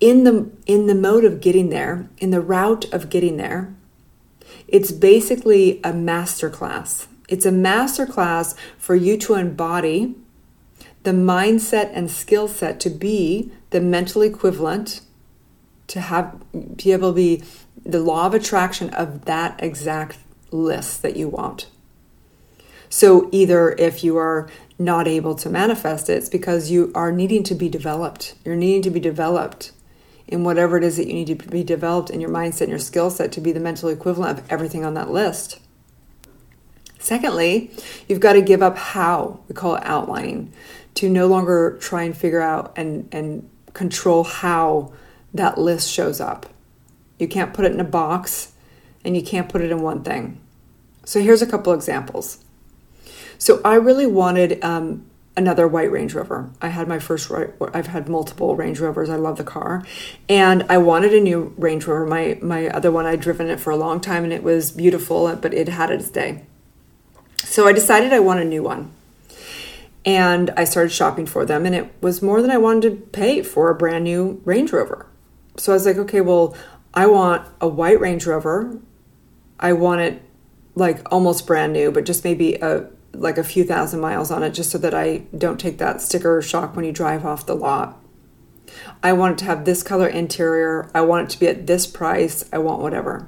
in 0.04 0.26
the 0.26 0.52
in 0.66 0.88
the 0.88 0.96
mode 0.96 1.24
of 1.24 1.40
getting 1.40 1.70
there, 1.70 2.10
in 2.18 2.30
the 2.32 2.42
route 2.42 2.92
of 2.94 3.10
getting 3.10 3.38
there, 3.38 3.74
it's 4.68 4.92
basically 4.92 5.80
a 5.82 5.94
master 5.94 6.50
class. 6.50 7.08
It's 7.30 7.46
a 7.46 7.54
master 7.54 8.06
class 8.06 8.54
for 8.78 8.96
you 8.96 9.18
to 9.20 9.36
embody 9.36 10.14
the 11.04 11.12
mindset 11.12 11.90
and 11.94 12.12
skill 12.12 12.50
set 12.50 12.82
to 12.82 12.90
be 12.90 13.54
the 13.70 13.80
mental 13.80 14.22
equivalent 14.24 15.00
to 15.88 16.02
have 16.02 16.38
be 16.76 16.92
able 16.92 17.12
to 17.12 17.16
be 17.16 17.44
the 17.86 18.02
law 18.02 18.26
of 18.26 18.34
attraction 18.34 18.90
of 18.90 19.24
that 19.24 19.56
exact 19.64 20.18
list 20.52 21.02
that 21.02 21.16
you 21.16 21.30
want. 21.30 21.68
So 22.90 23.30
either 23.32 23.72
if 23.80 24.04
you 24.04 24.18
are 24.18 24.50
not 24.78 25.08
able 25.08 25.36
to 25.36 25.50
manifest 25.50 26.10
it, 26.10 26.18
it's 26.18 26.30
because 26.30 26.70
you 26.70 26.92
are 26.94 27.12
needing 27.14 27.44
to 27.44 27.56
be 27.56 27.70
developed. 27.70 28.36
You're 28.44 28.58
needing 28.58 28.82
to 28.82 28.92
be 28.92 29.00
developed 29.00 29.72
in 30.34 30.44
whatever 30.44 30.78
it 30.78 30.84
is 30.84 30.98
that 30.98 31.06
you 31.06 31.14
need 31.14 31.28
to 31.28 31.36
be 31.36 31.64
developed 31.64 32.10
in 32.10 32.20
your 32.20 32.30
mindset 32.30 32.62
and 32.62 32.72
your 32.72 32.80
skill 32.80 33.12
set 33.12 33.32
to 33.32 33.40
be 33.40 33.52
the 33.52 33.60
mental 33.60 33.88
equivalent 33.88 34.40
of 34.40 34.52
everything 34.52 34.84
on 34.84 34.96
that 34.96 35.12
list. 35.12 35.60
Secondly, 36.98 37.70
you've 38.08 38.20
got 38.20 38.34
to 38.34 38.42
give 38.42 38.64
up 38.64 38.76
how, 38.76 39.40
we 39.48 39.54
call 39.54 39.76
it 39.76 39.84
outlining, 39.86 40.52
to 40.96 41.08
no 41.08 41.28
longer 41.28 41.78
try 41.80 42.02
and 42.02 42.18
figure 42.18 42.42
out 42.42 42.74
and, 42.76 43.08
and 43.12 43.48
control 43.74 44.24
how 44.24 44.92
that 45.36 45.60
list 45.60 45.88
shows 45.88 46.20
up. 46.20 46.48
You 47.20 47.28
can't 47.28 47.54
put 47.54 47.66
it 47.66 47.72
in 47.72 47.80
a 47.80 47.86
box 47.86 48.54
and 49.06 49.16
you 49.16 49.22
can't 49.22 49.48
put 49.48 49.62
it 49.62 49.70
in 49.70 49.84
one 49.84 50.02
thing. 50.02 50.42
So 51.06 51.22
here's 51.22 51.44
a 51.44 51.48
couple 51.48 51.74
examples. 51.74 52.44
So 53.38 53.62
I 53.64 53.76
really 53.76 54.08
wanted 54.08 54.64
um, 54.64 55.06
another 55.36 55.68
white 55.68 55.92
Range 55.92 56.14
Rover. 56.14 56.50
I 56.62 56.70
had 56.70 56.88
my 56.88 57.00
first 57.00 57.32
I've 57.74 57.88
had 57.88 58.08
multiple 58.08 58.56
Range 58.56 58.80
Rovers. 58.80 59.10
I 59.10 59.16
love 59.16 59.38
the 59.38 59.44
car. 59.44 59.84
And 60.30 60.64
I 60.70 60.78
wanted 60.78 61.14
a 61.14 61.20
new 61.20 61.54
Range 61.58 61.86
Rover. 61.86 62.06
My 62.06 62.38
my 62.42 62.68
other 62.70 62.92
one 62.92 63.06
I'd 63.06 63.22
driven 63.22 63.50
it 63.50 63.60
for 63.60 63.72
a 63.72 63.76
long 63.76 64.00
time 64.00 64.24
and 64.24 64.34
it 64.34 64.44
was 64.44 64.72
beautiful, 64.72 65.36
but 65.36 65.54
it 65.54 65.70
had 65.70 65.92
its 65.92 66.10
day. 66.10 66.44
So 67.38 67.68
I 67.68 67.74
decided 67.74 68.14
I 68.14 68.20
want 68.20 68.40
a 68.40 68.46
new 68.46 68.64
one. 68.64 68.92
And 70.06 70.50
I 70.58 70.66
started 70.66 70.90
shopping 70.92 71.26
for 71.26 71.46
them 71.46 71.66
and 71.66 71.74
it 71.74 71.92
was 72.02 72.22
more 72.22 72.42
than 72.42 72.52
I 72.52 72.58
wanted 72.58 72.90
to 72.90 72.96
pay 73.08 73.42
for 73.42 73.70
a 73.70 73.76
brand 73.76 74.04
new 74.04 74.42
Range 74.44 74.72
Rover. 74.72 75.08
So 75.58 75.72
I 75.72 75.76
was 75.76 75.86
like, 75.86 75.98
okay, 75.98 76.22
well, 76.22 76.56
I 76.94 77.06
want 77.08 77.48
a 77.62 77.68
white 77.68 78.00
Range 78.00 78.26
Rover. 78.26 78.80
I 79.60 79.74
want 79.74 80.02
it 80.02 80.22
like 80.76 81.02
almost 81.12 81.48
brand 81.48 81.74
new, 81.74 81.92
but 81.92 82.06
just 82.06 82.24
maybe 82.24 82.56
a 82.56 82.90
like 83.14 83.38
a 83.38 83.44
few 83.44 83.64
thousand 83.64 84.00
miles 84.00 84.32
on 84.32 84.44
it 84.44 84.52
just 84.52 84.72
so 84.72 84.78
that 84.80 84.94
I 84.94 85.20
don't 85.38 85.60
take 85.60 85.78
that 85.78 86.02
sticker 86.02 86.42
shock 86.42 86.76
when 86.76 86.86
you 86.86 86.92
drive 86.92 87.26
off 87.26 87.46
the 87.46 87.56
lot. 87.56 88.00
I 89.02 89.14
want 89.14 89.34
it 89.34 89.38
to 89.40 89.46
have 89.46 89.66
this 89.66 89.84
color 89.84 90.08
interior. 90.08 90.90
I 90.94 91.02
want 91.02 91.30
it 91.30 91.34
to 91.34 91.40
be 91.40 91.48
at 91.48 91.68
this 91.68 91.86
price. 91.86 92.44
I 92.52 92.58
want 92.58 92.82
whatever. 92.82 93.28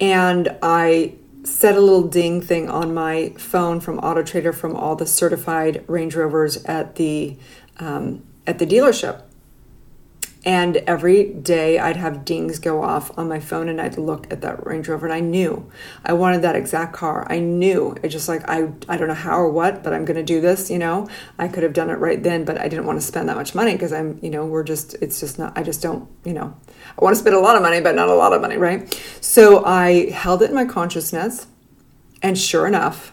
And 0.00 0.56
I 0.62 1.14
set 1.44 1.76
a 1.76 1.80
little 1.80 2.06
ding 2.06 2.40
thing 2.40 2.68
on 2.68 2.94
my 2.94 3.30
phone 3.38 3.80
from 3.80 3.98
Auto 3.98 4.22
Trader 4.22 4.52
from 4.52 4.76
all 4.76 4.94
the 4.94 5.06
certified 5.06 5.84
Range 5.88 6.14
Rovers 6.14 6.62
at 6.64 6.96
the 6.96 7.36
um, 7.78 8.22
at 8.46 8.58
the 8.58 8.66
dealership. 8.66 9.22
And 10.44 10.76
every 10.78 11.24
day 11.24 11.80
I'd 11.80 11.96
have 11.96 12.24
dings 12.24 12.60
go 12.60 12.82
off 12.82 13.16
on 13.18 13.28
my 13.28 13.40
phone 13.40 13.68
and 13.68 13.80
I'd 13.80 13.98
look 13.98 14.32
at 14.32 14.40
that 14.42 14.64
Range 14.64 14.86
Rover 14.88 15.06
and 15.06 15.12
I 15.12 15.20
knew 15.20 15.68
I 16.04 16.12
wanted 16.12 16.42
that 16.42 16.54
exact 16.54 16.92
car. 16.92 17.26
I 17.28 17.40
knew 17.40 17.96
it 18.02 18.08
just 18.08 18.28
like 18.28 18.48
I 18.48 18.70
I 18.88 18.96
don't 18.96 19.08
know 19.08 19.14
how 19.14 19.36
or 19.38 19.50
what, 19.50 19.82
but 19.82 19.92
I'm 19.92 20.04
going 20.04 20.16
to 20.16 20.22
do 20.22 20.40
this, 20.40 20.70
you 20.70 20.78
know. 20.78 21.08
I 21.38 21.48
could 21.48 21.64
have 21.64 21.72
done 21.72 21.90
it 21.90 21.94
right 21.94 22.22
then, 22.22 22.44
but 22.44 22.56
I 22.56 22.68
didn't 22.68 22.86
want 22.86 23.00
to 23.00 23.06
spend 23.06 23.28
that 23.28 23.36
much 23.36 23.54
money 23.54 23.72
because 23.72 23.92
I'm, 23.92 24.20
you 24.22 24.30
know, 24.30 24.46
we're 24.46 24.62
just 24.62 24.94
it's 25.02 25.18
just 25.18 25.38
not 25.40 25.58
I 25.58 25.64
just 25.64 25.82
don't, 25.82 26.08
you 26.24 26.34
know. 26.34 26.54
I 26.96 27.04
want 27.04 27.16
to 27.16 27.20
spend 27.20 27.34
a 27.34 27.40
lot 27.40 27.56
of 27.56 27.62
money, 27.62 27.80
but 27.80 27.96
not 27.96 28.08
a 28.08 28.14
lot 28.14 28.32
of 28.32 28.40
money, 28.40 28.56
right? 28.56 28.94
So 29.20 29.64
I 29.64 30.10
held 30.10 30.42
it 30.42 30.50
in 30.50 30.54
my 30.54 30.64
consciousness 30.64 31.48
and 32.22 32.38
sure 32.38 32.66
enough, 32.66 33.12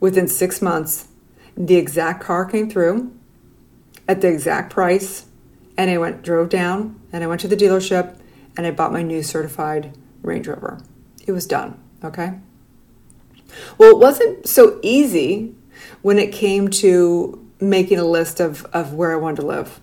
within 0.00 0.26
6 0.26 0.60
months, 0.60 1.08
the 1.56 1.76
exact 1.76 2.22
car 2.22 2.44
came 2.44 2.68
through 2.68 3.12
at 4.08 4.20
the 4.20 4.28
exact 4.28 4.72
price 4.72 5.26
and 5.76 5.90
I 5.90 5.98
went 5.98 6.22
drove 6.22 6.48
down 6.48 7.00
and 7.12 7.24
I 7.24 7.26
went 7.26 7.40
to 7.42 7.48
the 7.48 7.56
dealership 7.56 8.18
and 8.56 8.66
I 8.66 8.70
bought 8.70 8.92
my 8.92 9.02
new 9.02 9.22
certified 9.22 9.96
Range 10.22 10.46
Rover. 10.46 10.80
It 11.26 11.32
was 11.32 11.46
done, 11.46 11.80
okay? 12.04 12.38
Well, 13.78 13.90
it 13.90 13.98
wasn't 13.98 14.46
so 14.46 14.78
easy 14.82 15.54
when 16.02 16.18
it 16.18 16.32
came 16.32 16.68
to 16.68 17.46
making 17.60 17.98
a 17.98 18.04
list 18.04 18.40
of, 18.40 18.64
of 18.66 18.94
where 18.94 19.12
I 19.12 19.16
wanted 19.16 19.42
to 19.42 19.46
live. 19.46 19.80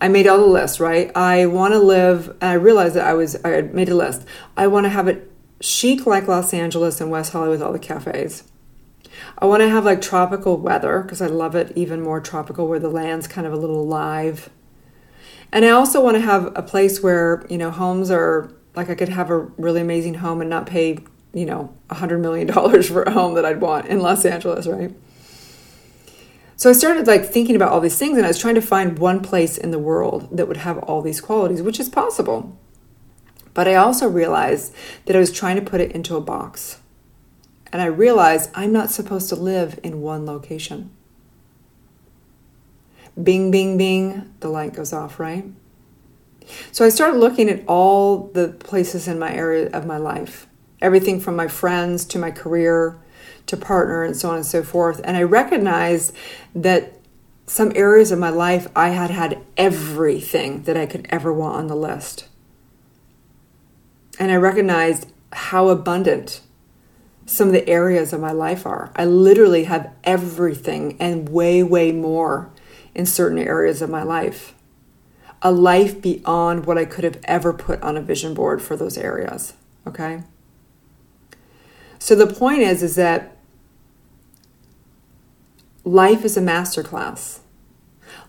I 0.00 0.08
made 0.08 0.26
all 0.26 0.38
the 0.38 0.46
lists, 0.46 0.80
right? 0.80 1.10
I 1.16 1.46
want 1.46 1.72
to 1.72 1.78
live, 1.78 2.28
and 2.40 2.50
I 2.50 2.54
realized 2.54 2.94
that 2.94 3.06
I 3.06 3.14
was, 3.14 3.36
I 3.44 3.50
had 3.50 3.74
made 3.74 3.88
a 3.88 3.94
list. 3.94 4.24
I 4.56 4.66
want 4.66 4.84
to 4.84 4.90
have 4.90 5.08
it 5.08 5.30
chic 5.60 6.06
like 6.06 6.28
Los 6.28 6.52
Angeles 6.54 7.00
and 7.00 7.10
West 7.10 7.32
Hollywood 7.32 7.58
with 7.58 7.62
all 7.62 7.72
the 7.72 7.78
cafes. 7.78 8.44
I 9.38 9.46
want 9.46 9.62
to 9.62 9.68
have 9.68 9.84
like 9.84 10.00
tropical 10.00 10.56
weather 10.56 11.02
because 11.02 11.20
I 11.20 11.26
love 11.26 11.54
it 11.54 11.72
even 11.76 12.00
more 12.00 12.20
tropical 12.20 12.66
where 12.66 12.80
the 12.80 12.88
land's 12.88 13.28
kind 13.28 13.46
of 13.46 13.52
a 13.52 13.56
little 13.56 13.80
alive 13.80 14.50
and 15.52 15.64
I 15.64 15.70
also 15.70 16.02
want 16.02 16.16
to 16.16 16.20
have 16.20 16.52
a 16.54 16.62
place 16.62 17.02
where, 17.02 17.44
you 17.48 17.58
know, 17.58 17.70
homes 17.70 18.10
are 18.10 18.52
like 18.74 18.90
I 18.90 18.94
could 18.94 19.08
have 19.08 19.30
a 19.30 19.38
really 19.38 19.80
amazing 19.80 20.14
home 20.14 20.40
and 20.40 20.50
not 20.50 20.66
pay, 20.66 20.98
you 21.32 21.46
know, 21.46 21.74
a 21.90 21.94
hundred 21.94 22.18
million 22.18 22.46
dollars 22.54 22.88
for 22.88 23.02
a 23.02 23.10
home 23.10 23.34
that 23.34 23.44
I'd 23.44 23.60
want 23.60 23.86
in 23.86 24.00
Los 24.00 24.24
Angeles, 24.24 24.66
right? 24.66 24.94
So 26.56 26.68
I 26.70 26.72
started 26.72 27.06
like 27.06 27.24
thinking 27.24 27.54
about 27.54 27.70
all 27.70 27.80
these 27.80 27.98
things 27.98 28.16
and 28.16 28.26
I 28.26 28.28
was 28.28 28.38
trying 28.38 28.56
to 28.56 28.60
find 28.60 28.98
one 28.98 29.20
place 29.20 29.56
in 29.56 29.70
the 29.70 29.78
world 29.78 30.28
that 30.36 30.48
would 30.48 30.56
have 30.58 30.78
all 30.78 31.02
these 31.02 31.20
qualities, 31.20 31.62
which 31.62 31.78
is 31.78 31.88
possible. 31.88 32.58
But 33.54 33.68
I 33.68 33.76
also 33.76 34.08
realized 34.08 34.74
that 35.06 35.16
I 35.16 35.20
was 35.20 35.32
trying 35.32 35.56
to 35.56 35.62
put 35.62 35.80
it 35.80 35.92
into 35.92 36.16
a 36.16 36.20
box. 36.20 36.80
And 37.72 37.80
I 37.82 37.86
realized 37.86 38.50
I'm 38.54 38.72
not 38.72 38.90
supposed 38.90 39.28
to 39.28 39.36
live 39.36 39.78
in 39.82 40.00
one 40.00 40.26
location. 40.26 40.90
Bing, 43.22 43.50
bing, 43.50 43.76
bing, 43.76 44.34
the 44.40 44.48
light 44.48 44.74
goes 44.74 44.92
off, 44.92 45.18
right? 45.18 45.44
So 46.72 46.84
I 46.84 46.88
started 46.88 47.18
looking 47.18 47.48
at 47.48 47.62
all 47.66 48.28
the 48.28 48.48
places 48.48 49.08
in 49.08 49.18
my 49.18 49.32
area 49.32 49.70
of 49.70 49.86
my 49.86 49.98
life, 49.98 50.46
everything 50.80 51.20
from 51.20 51.36
my 51.36 51.48
friends 51.48 52.04
to 52.06 52.18
my 52.18 52.30
career 52.30 52.98
to 53.46 53.56
partner 53.56 54.04
and 54.04 54.16
so 54.16 54.30
on 54.30 54.36
and 54.36 54.46
so 54.46 54.62
forth. 54.62 55.00
And 55.04 55.16
I 55.16 55.22
recognized 55.22 56.14
that 56.54 56.94
some 57.46 57.72
areas 57.74 58.12
of 58.12 58.18
my 58.18 58.30
life 58.30 58.68
I 58.76 58.90
had 58.90 59.10
had 59.10 59.38
everything 59.56 60.62
that 60.64 60.76
I 60.76 60.86
could 60.86 61.06
ever 61.10 61.32
want 61.32 61.56
on 61.56 61.66
the 61.66 61.76
list. 61.76 62.28
And 64.18 64.30
I 64.30 64.36
recognized 64.36 65.10
how 65.32 65.68
abundant 65.68 66.42
some 67.26 67.48
of 67.48 67.52
the 67.52 67.68
areas 67.68 68.12
of 68.12 68.20
my 68.20 68.32
life 68.32 68.66
are. 68.66 68.90
I 68.96 69.04
literally 69.04 69.64
have 69.64 69.92
everything 70.04 70.96
and 70.98 71.28
way, 71.28 71.62
way 71.62 71.92
more 71.92 72.50
in 72.94 73.06
certain 73.06 73.38
areas 73.38 73.82
of 73.82 73.90
my 73.90 74.02
life. 74.02 74.54
A 75.42 75.52
life 75.52 76.00
beyond 76.02 76.66
what 76.66 76.78
I 76.78 76.84
could 76.84 77.04
have 77.04 77.20
ever 77.24 77.52
put 77.52 77.80
on 77.82 77.96
a 77.96 78.02
vision 78.02 78.34
board 78.34 78.60
for 78.60 78.76
those 78.76 78.98
areas. 78.98 79.54
Okay? 79.86 80.22
So 81.98 82.14
the 82.14 82.26
point 82.26 82.60
is 82.60 82.82
is 82.82 82.96
that 82.96 83.36
life 85.84 86.24
is 86.24 86.36
a 86.36 86.40
masterclass. 86.40 87.40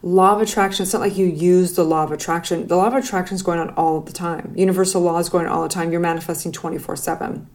Law 0.01 0.35
of 0.35 0.41
attraction, 0.41 0.83
it's 0.83 0.93
not 0.93 1.01
like 1.01 1.17
you 1.17 1.25
use 1.25 1.73
the 1.73 1.83
law 1.83 2.03
of 2.03 2.11
attraction. 2.11 2.67
The 2.67 2.75
law 2.75 2.87
of 2.87 2.93
attraction 2.93 3.35
is 3.35 3.41
going 3.41 3.59
on 3.59 3.71
all 3.71 4.01
the 4.01 4.13
time. 4.13 4.53
Universal 4.55 5.01
law 5.01 5.17
is 5.17 5.29
going 5.29 5.45
on 5.45 5.51
all 5.51 5.63
the 5.63 5.69
time. 5.69 5.91
You're 5.91 5.99
manifesting 5.99 6.51
24 6.51 6.95
7 6.95 7.49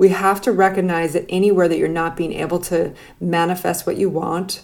we 0.00 0.08
have 0.08 0.40
to 0.40 0.50
recognize 0.50 1.12
that 1.12 1.26
anywhere 1.28 1.68
that 1.68 1.76
you're 1.76 1.86
not 1.86 2.16
being 2.16 2.32
able 2.32 2.58
to 2.58 2.90
manifest 3.20 3.86
what 3.86 3.98
you 3.98 4.08
want 4.08 4.62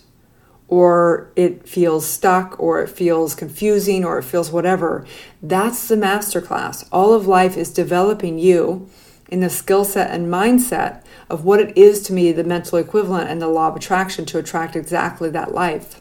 or 0.69 1.31
it 1.37 1.69
feels 1.69 2.07
stuck 2.07 2.59
or 2.59 2.83
it 2.83 2.89
feels 2.89 3.35
confusing 3.35 4.05
or 4.05 4.19
it 4.19 4.25
feels 4.25 4.51
whatever. 4.51 5.07
That's 5.43 5.87
the 5.89 5.97
masterclass. 5.97 6.89
All 6.91 7.13
of 7.13 7.27
life 7.27 7.57
is 7.57 7.73
developing 7.73 8.39
you 8.39 8.89
in 9.29 9.41
the 9.41 9.51
skill 9.51 9.85
set 9.85 10.11
and 10.11 10.29
mindset 10.29 11.05
of 11.29 11.45
what 11.45 11.61
it 11.61 11.77
is 11.77 12.03
to 12.03 12.13
me 12.13 12.33
the 12.33 12.45
mental 12.45 12.79
equivalent 12.79 13.29
and 13.29 13.41
the 13.41 13.49
law 13.49 13.69
of 13.69 13.77
attraction 13.77 14.25
to 14.27 14.39
attract 14.39 14.77
exactly 14.77 15.31
that 15.31 15.53
life. 15.53 16.01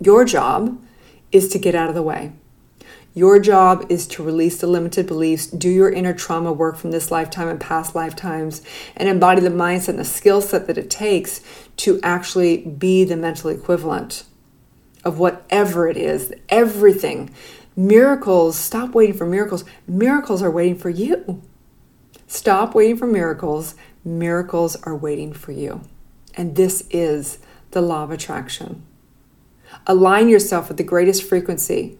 Your 0.00 0.24
job 0.24 0.80
is 1.32 1.48
to 1.50 1.58
get 1.58 1.74
out 1.74 1.88
of 1.88 1.94
the 1.94 2.02
way. 2.02 2.32
Your 3.16 3.38
job 3.38 3.86
is 3.88 4.06
to 4.08 4.22
release 4.22 4.60
the 4.60 4.66
limited 4.66 5.06
beliefs, 5.06 5.46
do 5.46 5.70
your 5.70 5.90
inner 5.90 6.12
trauma 6.12 6.52
work 6.52 6.76
from 6.76 6.90
this 6.90 7.10
lifetime 7.10 7.48
and 7.48 7.58
past 7.58 7.94
lifetimes, 7.94 8.60
and 8.94 9.08
embody 9.08 9.40
the 9.40 9.48
mindset 9.48 9.88
and 9.88 9.98
the 9.98 10.04
skill 10.04 10.42
set 10.42 10.66
that 10.66 10.76
it 10.76 10.90
takes 10.90 11.40
to 11.78 11.98
actually 12.02 12.58
be 12.58 13.04
the 13.04 13.16
mental 13.16 13.48
equivalent 13.48 14.24
of 15.02 15.18
whatever 15.18 15.88
it 15.88 15.96
is, 15.96 16.30
everything. 16.50 17.30
Miracles, 17.74 18.58
stop 18.58 18.94
waiting 18.94 19.16
for 19.16 19.24
miracles. 19.24 19.64
Miracles 19.88 20.42
are 20.42 20.50
waiting 20.50 20.76
for 20.76 20.90
you. 20.90 21.40
Stop 22.26 22.74
waiting 22.74 22.98
for 22.98 23.06
miracles. 23.06 23.76
Miracles 24.04 24.76
are 24.82 24.94
waiting 24.94 25.32
for 25.32 25.52
you. 25.52 25.80
And 26.34 26.54
this 26.54 26.86
is 26.90 27.38
the 27.70 27.80
law 27.80 28.04
of 28.04 28.10
attraction. 28.10 28.84
Align 29.86 30.28
yourself 30.28 30.68
with 30.68 30.76
the 30.76 30.84
greatest 30.84 31.22
frequency 31.22 31.96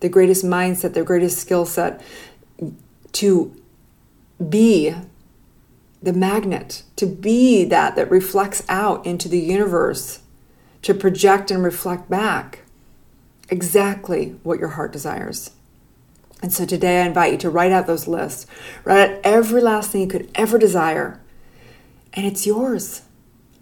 the 0.00 0.08
greatest 0.08 0.44
mindset, 0.44 0.94
the 0.94 1.04
greatest 1.04 1.38
skill 1.38 1.66
set 1.66 2.00
to 3.12 3.54
be 4.48 4.94
the 6.02 6.12
magnet, 6.12 6.82
to 6.96 7.06
be 7.06 7.64
that 7.64 7.96
that 7.96 8.10
reflects 8.10 8.62
out 8.68 9.06
into 9.06 9.28
the 9.28 9.38
universe, 9.38 10.20
to 10.82 10.94
project 10.94 11.50
and 11.50 11.64
reflect 11.64 12.10
back 12.10 12.62
exactly 13.48 14.36
what 14.42 14.58
your 14.58 14.70
heart 14.70 14.92
desires. 14.92 15.50
And 16.42 16.52
so 16.52 16.66
today 16.66 17.00
I 17.00 17.06
invite 17.06 17.32
you 17.32 17.38
to 17.38 17.50
write 17.50 17.72
out 17.72 17.86
those 17.86 18.06
lists, 18.06 18.46
write 18.84 19.10
out 19.10 19.20
every 19.24 19.62
last 19.62 19.90
thing 19.90 20.02
you 20.02 20.06
could 20.06 20.30
ever 20.34 20.58
desire, 20.58 21.20
and 22.12 22.26
it's 22.26 22.46
yours. 22.46 23.02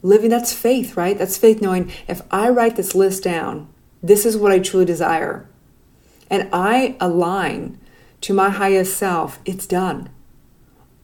Living, 0.02 0.30
that's 0.30 0.52
faith, 0.52 0.96
right? 0.96 1.16
That's 1.16 1.36
faith 1.36 1.62
knowing 1.62 1.90
if 2.08 2.20
I 2.30 2.50
write 2.50 2.76
this 2.76 2.94
list 2.94 3.22
down, 3.22 3.68
this 4.02 4.26
is 4.26 4.36
what 4.36 4.52
I 4.52 4.58
truly 4.58 4.84
desire 4.84 5.48
and 6.30 6.48
I 6.52 6.96
align 7.00 7.78
to 8.22 8.34
my 8.34 8.50
highest 8.50 8.96
self, 8.96 9.38
it's 9.44 9.66
done. 9.66 10.08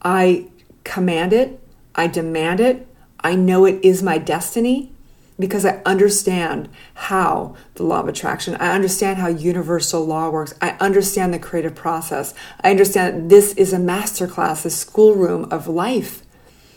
I 0.03 0.49
command 0.85 1.33
it, 1.33 1.61
I 1.95 2.07
demand 2.07 2.61
it, 2.61 2.87
I 3.21 3.35
know 3.35 3.67
it 3.67 3.85
is 3.85 4.03
my 4.03 4.19
destiny 4.19 4.93
because 5.39 5.65
I 5.65 5.81
understand 5.87 6.69
how 6.95 7.57
the 7.75 7.83
law 7.83 8.01
of 8.01 8.09
attraction, 8.09 8.57
I 8.57 8.75
understand 8.75 9.19
how 9.19 9.29
universal 9.29 10.05
law 10.05 10.31
works, 10.31 10.55
I 10.61 10.77
understand 10.81 11.33
the 11.33 11.39
creative 11.39 11.75
process, 11.75 12.35
I 12.63 12.71
understand 12.71 13.31
this 13.31 13.55
is 13.55 13.73
a 13.73 13.79
masterclass, 13.79 14.65
a 14.65 14.71
schoolroom 14.71 15.47
of 15.51 15.67
life. 15.67 16.23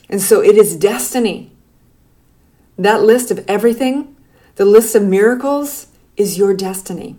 And 0.10 0.22
so 0.22 0.42
it 0.42 0.58
is 0.58 0.76
destiny. 0.76 1.52
That 2.78 3.04
list 3.04 3.32
of 3.32 3.44
everything, 3.48 4.16
the 4.56 4.66
list 4.66 4.96
of 4.96 5.04
miracles, 5.04 5.88
is 6.16 6.38
your 6.38 6.54
destiny. 6.54 7.18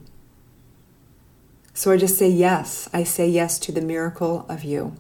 So 1.75 1.91
I 1.91 1.97
just 1.97 2.17
say 2.17 2.29
yes. 2.29 2.89
I 2.93 3.03
say 3.03 3.29
yes 3.29 3.59
to 3.59 3.73
the 3.73 3.81
miracle 3.81 4.47
of 4.49 4.63
you. 4.63 4.95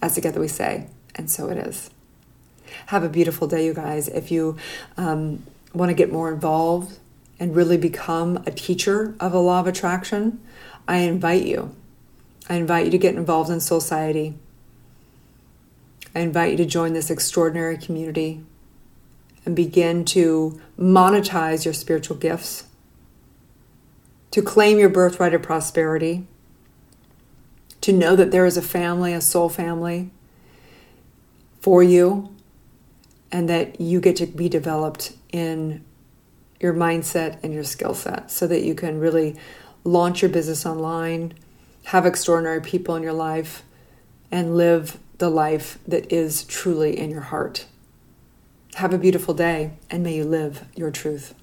As 0.00 0.14
together 0.14 0.40
we 0.40 0.48
say, 0.48 0.86
and 1.16 1.28
so 1.28 1.48
it 1.48 1.58
is. 1.58 1.90
Have 2.86 3.02
a 3.02 3.08
beautiful 3.08 3.48
day, 3.48 3.66
you 3.66 3.74
guys. 3.74 4.08
If 4.08 4.30
you 4.30 4.56
um, 4.96 5.44
want 5.74 5.90
to 5.90 5.94
get 5.94 6.12
more 6.12 6.32
involved 6.32 6.98
and 7.38 7.54
really 7.54 7.76
become 7.76 8.42
a 8.46 8.52
teacher 8.52 9.14
of 9.18 9.34
a 9.34 9.38
law 9.38 9.60
of 9.60 9.66
attraction, 9.66 10.40
I 10.86 10.98
invite 10.98 11.44
you. 11.44 11.74
I 12.48 12.54
invite 12.54 12.86
you 12.86 12.90
to 12.92 12.98
get 12.98 13.16
involved 13.16 13.50
in 13.50 13.58
Soulciety. 13.58 14.34
I 16.14 16.20
invite 16.20 16.52
you 16.52 16.56
to 16.58 16.66
join 16.66 16.92
this 16.92 17.10
extraordinary 17.10 17.76
community 17.76 18.44
and 19.44 19.56
begin 19.56 20.04
to 20.06 20.60
monetize 20.78 21.64
your 21.64 21.74
spiritual 21.74 22.16
gifts 22.16 22.64
to 24.32 24.42
claim 24.42 24.78
your 24.78 24.88
birthright 24.88 25.34
of 25.34 25.42
prosperity, 25.42 26.26
to 27.80 27.92
know 27.92 28.16
that 28.16 28.30
there 28.30 28.46
is 28.46 28.56
a 28.56 28.62
family, 28.62 29.12
a 29.12 29.20
soul 29.20 29.48
family 29.48 30.10
for 31.60 31.82
you, 31.82 32.34
and 33.30 33.48
that 33.48 33.80
you 33.80 34.00
get 34.00 34.16
to 34.16 34.26
be 34.26 34.48
developed 34.48 35.12
in 35.32 35.84
your 36.60 36.72
mindset 36.72 37.38
and 37.42 37.52
your 37.52 37.64
skill 37.64 37.94
set 37.94 38.30
so 38.30 38.46
that 38.46 38.62
you 38.62 38.74
can 38.74 38.98
really 38.98 39.36
launch 39.84 40.22
your 40.22 40.30
business 40.30 40.64
online, 40.64 41.34
have 41.86 42.06
extraordinary 42.06 42.60
people 42.60 42.94
in 42.96 43.02
your 43.02 43.12
life, 43.12 43.62
and 44.30 44.56
live 44.56 44.98
the 45.18 45.28
life 45.28 45.78
that 45.86 46.10
is 46.10 46.44
truly 46.44 46.98
in 46.98 47.10
your 47.10 47.20
heart. 47.20 47.66
Have 48.74 48.94
a 48.94 48.98
beautiful 48.98 49.34
day, 49.34 49.72
and 49.90 50.02
may 50.02 50.16
you 50.16 50.24
live 50.24 50.64
your 50.74 50.90
truth. 50.90 51.34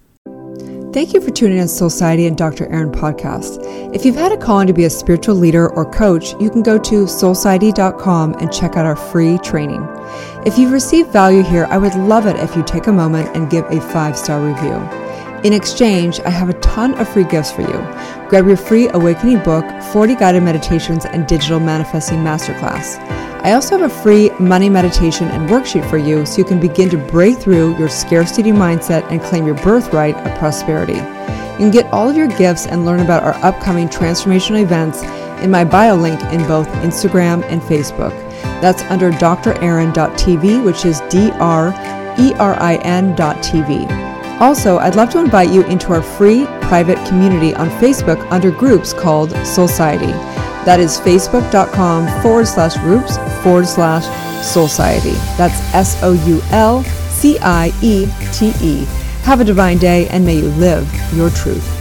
Thank 0.91 1.13
you 1.13 1.21
for 1.21 1.29
tuning 1.29 1.59
in 1.59 1.67
to 1.67 1.71
Soulciety 1.71 2.25
and 2.25 2.35
Dr. 2.35 2.65
Erin 2.71 2.91
podcast. 2.91 3.59
If 3.93 4.05
you've 4.05 4.15
had 4.15 4.31
a 4.31 4.37
calling 4.37 4.65
to 4.65 4.73
be 4.73 4.85
a 4.85 4.89
spiritual 4.89 5.35
leader 5.35 5.69
or 5.69 5.85
coach, 5.85 6.33
you 6.39 6.49
can 6.49 6.63
go 6.63 6.79
to 6.79 7.03
soulciety.com 7.05 8.33
and 8.33 8.51
check 8.51 8.75
out 8.75 8.87
our 8.87 8.95
free 8.95 9.37
training. 9.37 9.87
If 10.47 10.57
you've 10.57 10.71
received 10.71 11.11
value 11.11 11.43
here, 11.43 11.67
I 11.69 11.77
would 11.77 11.93
love 11.93 12.25
it 12.25 12.37
if 12.37 12.55
you 12.55 12.63
take 12.63 12.87
a 12.87 12.91
moment 12.91 13.35
and 13.37 13.51
give 13.51 13.65
a 13.65 13.79
five 13.79 14.17
star 14.17 14.41
review. 14.41 14.98
In 15.43 15.53
exchange, 15.53 16.19
I 16.19 16.29
have 16.31 16.49
a 16.49 16.59
ton 16.59 16.95
of 16.95 17.07
free 17.07 17.23
gifts 17.23 17.49
for 17.49 17.61
you. 17.61 18.27
Grab 18.27 18.45
your 18.45 18.57
free 18.57 18.89
awakening 18.89 19.41
book, 19.41 19.63
40 19.93 20.15
guided 20.15 20.43
meditations, 20.43 21.05
and 21.05 21.25
digital 21.27 21.61
manifesting 21.61 22.17
masterclass. 22.17 22.99
I 23.45 23.53
also 23.53 23.77
have 23.77 23.89
a 23.89 24.01
free 24.03 24.31
money 24.31 24.67
meditation 24.67 25.29
and 25.29 25.49
worksheet 25.49 25.89
for 25.89 25.97
you 25.97 26.25
so 26.25 26.39
you 26.39 26.43
can 26.43 26.59
begin 26.59 26.89
to 26.89 26.97
break 26.97 27.37
through 27.37 27.77
your 27.77 27.87
scarcity 27.87 28.51
mindset 28.51 29.09
and 29.09 29.21
claim 29.21 29.45
your 29.45 29.55
birthright 29.55 30.17
of 30.17 30.37
prosperity. 30.37 30.95
You 30.95 31.65
can 31.65 31.71
get 31.71 31.85
all 31.93 32.09
of 32.09 32.17
your 32.17 32.27
gifts 32.27 32.67
and 32.67 32.85
learn 32.85 32.99
about 32.99 33.23
our 33.23 33.35
upcoming 33.35 33.87
transformational 33.87 34.61
events 34.61 35.03
in 35.41 35.49
my 35.49 35.63
bio 35.63 35.95
link 35.95 36.21
in 36.33 36.45
both 36.47 36.67
Instagram 36.83 37.45
and 37.45 37.61
Facebook. 37.61 38.11
That's 38.59 38.83
under 38.83 39.09
drerin.tv, 39.09 40.65
which 40.65 40.83
is 40.83 40.99
D 41.09 41.31
R 41.39 41.69
E 42.19 42.33
R 42.33 42.55
I 42.59 42.75
N.tv. 42.83 44.08
Also, 44.39 44.77
I'd 44.77 44.95
love 44.95 45.09
to 45.11 45.19
invite 45.19 45.49
you 45.49 45.65
into 45.65 45.91
our 45.91 46.01
free 46.01 46.45
private 46.61 46.97
community 47.07 47.53
on 47.55 47.69
Facebook 47.71 48.19
under 48.31 48.51
groups 48.51 48.93
called 48.93 49.31
Soulciety. 49.31 50.13
That 50.65 50.79
is 50.79 50.99
facebook.com 50.99 52.21
forward 52.21 52.47
slash 52.47 52.77
groups 52.77 53.17
forward 53.43 53.67
slash 53.67 54.05
Soulciety. 54.39 55.15
That's 55.37 55.59
S 55.73 56.01
O 56.03 56.13
U 56.25 56.41
L 56.51 56.83
C 56.83 57.37
I 57.41 57.73
E 57.81 58.07
T 58.31 58.53
E. 58.61 58.85
Have 59.23 59.41
a 59.41 59.43
divine 59.43 59.77
day 59.77 60.07
and 60.07 60.25
may 60.25 60.35
you 60.35 60.47
live 60.51 60.89
your 61.13 61.29
truth. 61.31 61.78